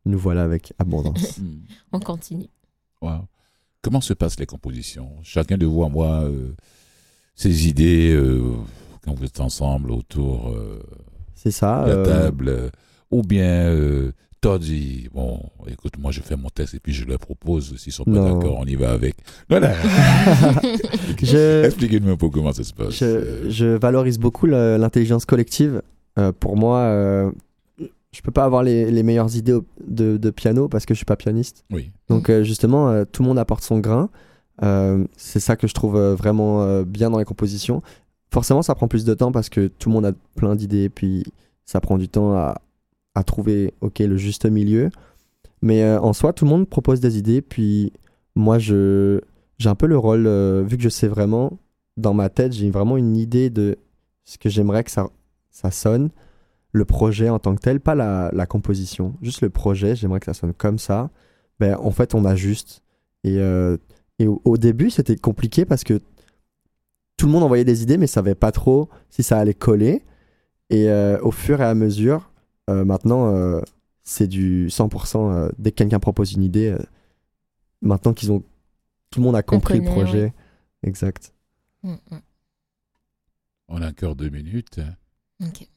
[0.06, 1.38] nous voilà avec abondance.
[1.40, 1.62] Mm.
[1.92, 2.50] On continue.
[3.02, 3.26] Wow.
[3.82, 5.10] Comment se passent les compositions?
[5.24, 6.54] Chacun de vous, à moi, euh,
[7.36, 8.42] ses idées, euh,
[9.04, 10.82] quand vous êtes ensemble autour euh,
[11.36, 11.84] C'est ça.
[11.86, 12.70] de la euh, table, euh,
[13.12, 17.06] ou bien euh, Todd dit Bon, écoute, moi je fais mon texte et puis je
[17.06, 17.76] le propose.
[17.78, 19.16] S'ils sont pas d'accord, on y va avec.
[19.50, 19.74] Voilà.
[21.22, 22.92] je, Expliquez-nous un peu comment ça se passe.
[22.94, 25.82] je, je valorise beaucoup l'intelligence collective.
[26.20, 27.32] Euh, pour moi, euh,
[28.14, 31.06] je peux pas avoir les, les meilleures idées de, de piano parce que je suis
[31.06, 31.66] pas pianiste.
[31.72, 31.92] Oui.
[32.08, 34.10] Donc euh, justement, euh, tout le monde apporte son grain.
[34.62, 37.82] Euh, c'est ça que je trouve vraiment bien dans les compositions.
[38.32, 41.26] Forcément, ça prend plus de temps parce que tout le monde a plein d'idées, puis
[41.66, 42.62] ça prend du temps à,
[43.16, 44.90] à trouver ok le juste milieu.
[45.62, 47.94] Mais en soi, tout le monde propose des idées, puis
[48.36, 49.22] moi, je
[49.58, 50.28] j'ai un peu le rôle,
[50.66, 51.58] vu que je sais vraiment,
[51.98, 53.78] dans ma tête, j'ai vraiment une idée de
[54.24, 55.10] ce que j'aimerais que ça,
[55.50, 56.10] ça sonne,
[56.74, 60.26] le projet en tant que tel, pas la, la composition, juste le projet, j'aimerais que
[60.26, 61.10] ça sonne comme ça.
[61.60, 62.82] Ben, en fait, on ajuste.
[63.24, 63.78] Et, euh,
[64.20, 66.02] et au, au début, c'était compliqué parce que
[67.16, 70.04] tout le monde envoyait des idées, mais savait pas trop si ça allait coller.
[70.72, 72.32] Et euh, au fur et à mesure,
[72.70, 73.62] euh, maintenant, euh,
[74.04, 75.32] c'est du 100%.
[75.32, 76.80] euh, dès que quelqu'un propose une idée, euh,
[77.82, 78.44] maintenant qu'ils ont.
[79.12, 80.34] Tout le monde a compris le projet.
[80.82, 81.34] Exact.
[81.84, 82.18] Mm, mm.
[83.68, 84.82] On a encore deux minutes
[85.42, 85.68] Ok.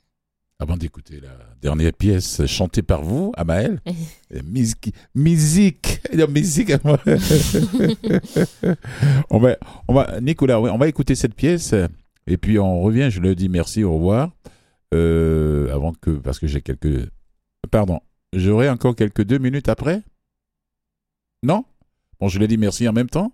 [0.58, 3.80] Avant d'écouter la dernière pièce chantée par vous, Amael.
[4.44, 4.94] Musique.
[5.14, 6.00] Musique.
[6.28, 6.72] Musique.
[9.30, 9.56] on va,
[9.88, 11.74] on va, Nicolas, on va écouter cette pièce
[12.26, 13.08] et puis on revient.
[13.10, 14.30] Je le dis merci, au revoir.
[14.94, 17.10] Euh, avant que, parce que j'ai quelques,
[17.70, 18.00] pardon,
[18.32, 20.02] j'aurai encore quelques deux minutes après?
[21.42, 21.64] Non?
[22.18, 23.32] Bon, je le dis merci en même temps.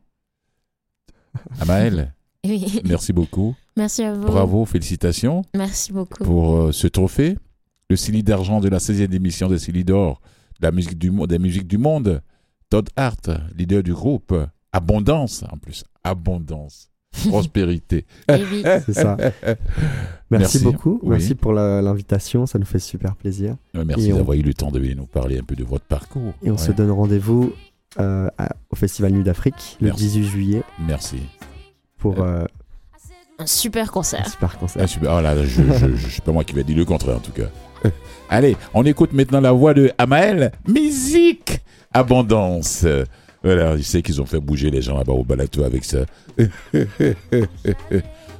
[1.60, 2.14] Amael,
[2.44, 2.80] Oui.
[2.84, 3.54] merci beaucoup.
[3.76, 4.26] Merci à vous.
[4.26, 6.24] Bravo, félicitations Merci beaucoup.
[6.24, 7.38] pour euh, ce trophée.
[7.90, 10.20] Le Silly d'argent de la 16e émission des Silly d'or
[10.60, 12.22] de la musique du, des musiques du monde.
[12.70, 14.34] Todd Hart, leader du groupe.
[14.72, 15.84] Abondance, en plus.
[16.04, 16.88] Abondance.
[17.28, 18.06] Prospérité.
[18.30, 18.62] Oui.
[18.86, 19.16] C'est ça.
[19.18, 19.56] Merci,
[20.30, 20.58] Merci.
[20.64, 20.98] beaucoup.
[21.02, 21.10] Oui.
[21.10, 22.46] Merci pour l'invitation.
[22.46, 23.56] Ça nous fait super plaisir.
[23.76, 25.84] Euh, Merci on- d'avoir eu le temps de venir nous parler un peu de votre
[25.84, 26.32] parcours.
[26.42, 27.52] Et on se donne rendez-vous
[28.00, 28.28] euh,
[28.70, 30.04] au Festival Nuit d'Afrique le Merci.
[30.04, 31.18] 18 juillet Merci.
[31.98, 32.44] pour euh,
[33.42, 34.28] Un super un concert.
[34.28, 34.82] super concert.
[34.84, 35.14] Ah, super.
[35.18, 37.32] Oh là, je, je, je, c'est pas moi qui vais dire le contraire en tout
[37.32, 37.48] cas.
[38.30, 40.52] Allez, on écoute maintenant la voix de Amael.
[40.68, 41.58] Musique
[41.92, 42.86] Abondance.
[43.42, 45.98] Voilà, je sais qu'ils ont fait bouger les gens là-bas au balato avec ça.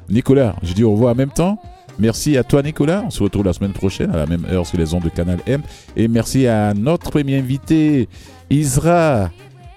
[0.09, 1.61] Nicolas, je dis au revoir en même temps.
[1.99, 4.79] Merci à toi Nicolas, on se retrouve la semaine prochaine à la même heure sur
[4.79, 5.63] les ondes de Canal M.
[5.97, 8.09] Et merci à notre premier invité,
[8.49, 9.31] Isra,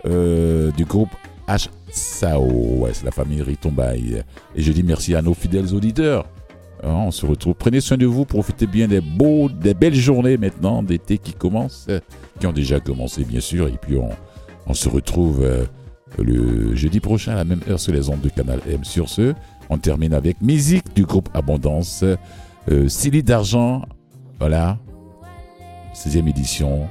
[0.05, 1.09] euh, du groupe
[1.47, 1.67] H.
[1.95, 2.45] Sao,
[2.79, 4.23] ouais, c'est la famille Ritombaï.
[4.53, 6.27] Et je dis merci à nos fidèles auditeurs.
[6.83, 7.53] Hein, on se retrouve.
[7.55, 11.87] Prenez soin de vous, profitez bien des beaux, des belles journées maintenant d'été qui commencent,
[12.39, 13.69] qui ont déjà commencé bien sûr.
[13.69, 14.09] Et puis on,
[14.67, 15.63] on se retrouve euh,
[16.19, 18.83] le jeudi prochain à la même heure sur les ondes de Canal M.
[18.83, 19.33] Sur ce,
[19.69, 22.03] on termine avec musique du groupe Abondance,
[22.69, 23.83] euh, Silly d'argent,
[24.37, 24.79] voilà,
[25.93, 26.87] 16e édition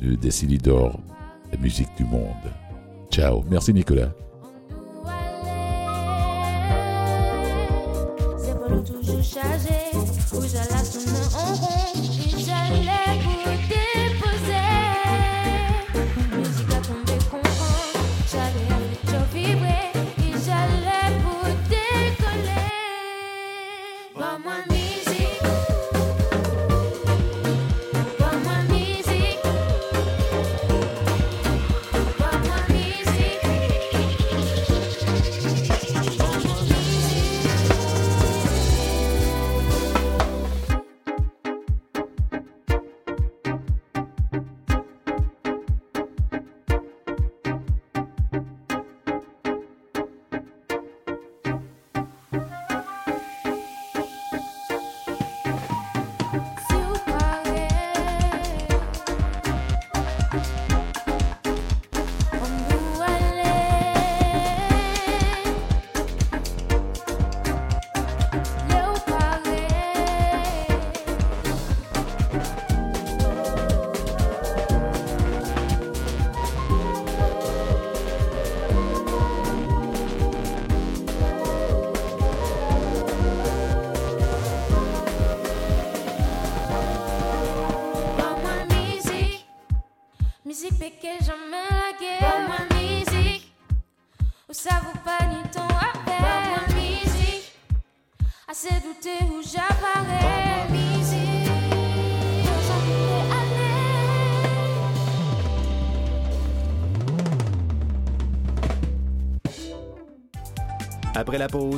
[0.00, 0.98] de, des Silly d'or,
[1.52, 2.34] la musique du monde.
[3.10, 4.12] Ciao, merci Nicolas.
[111.38, 111.76] La pause,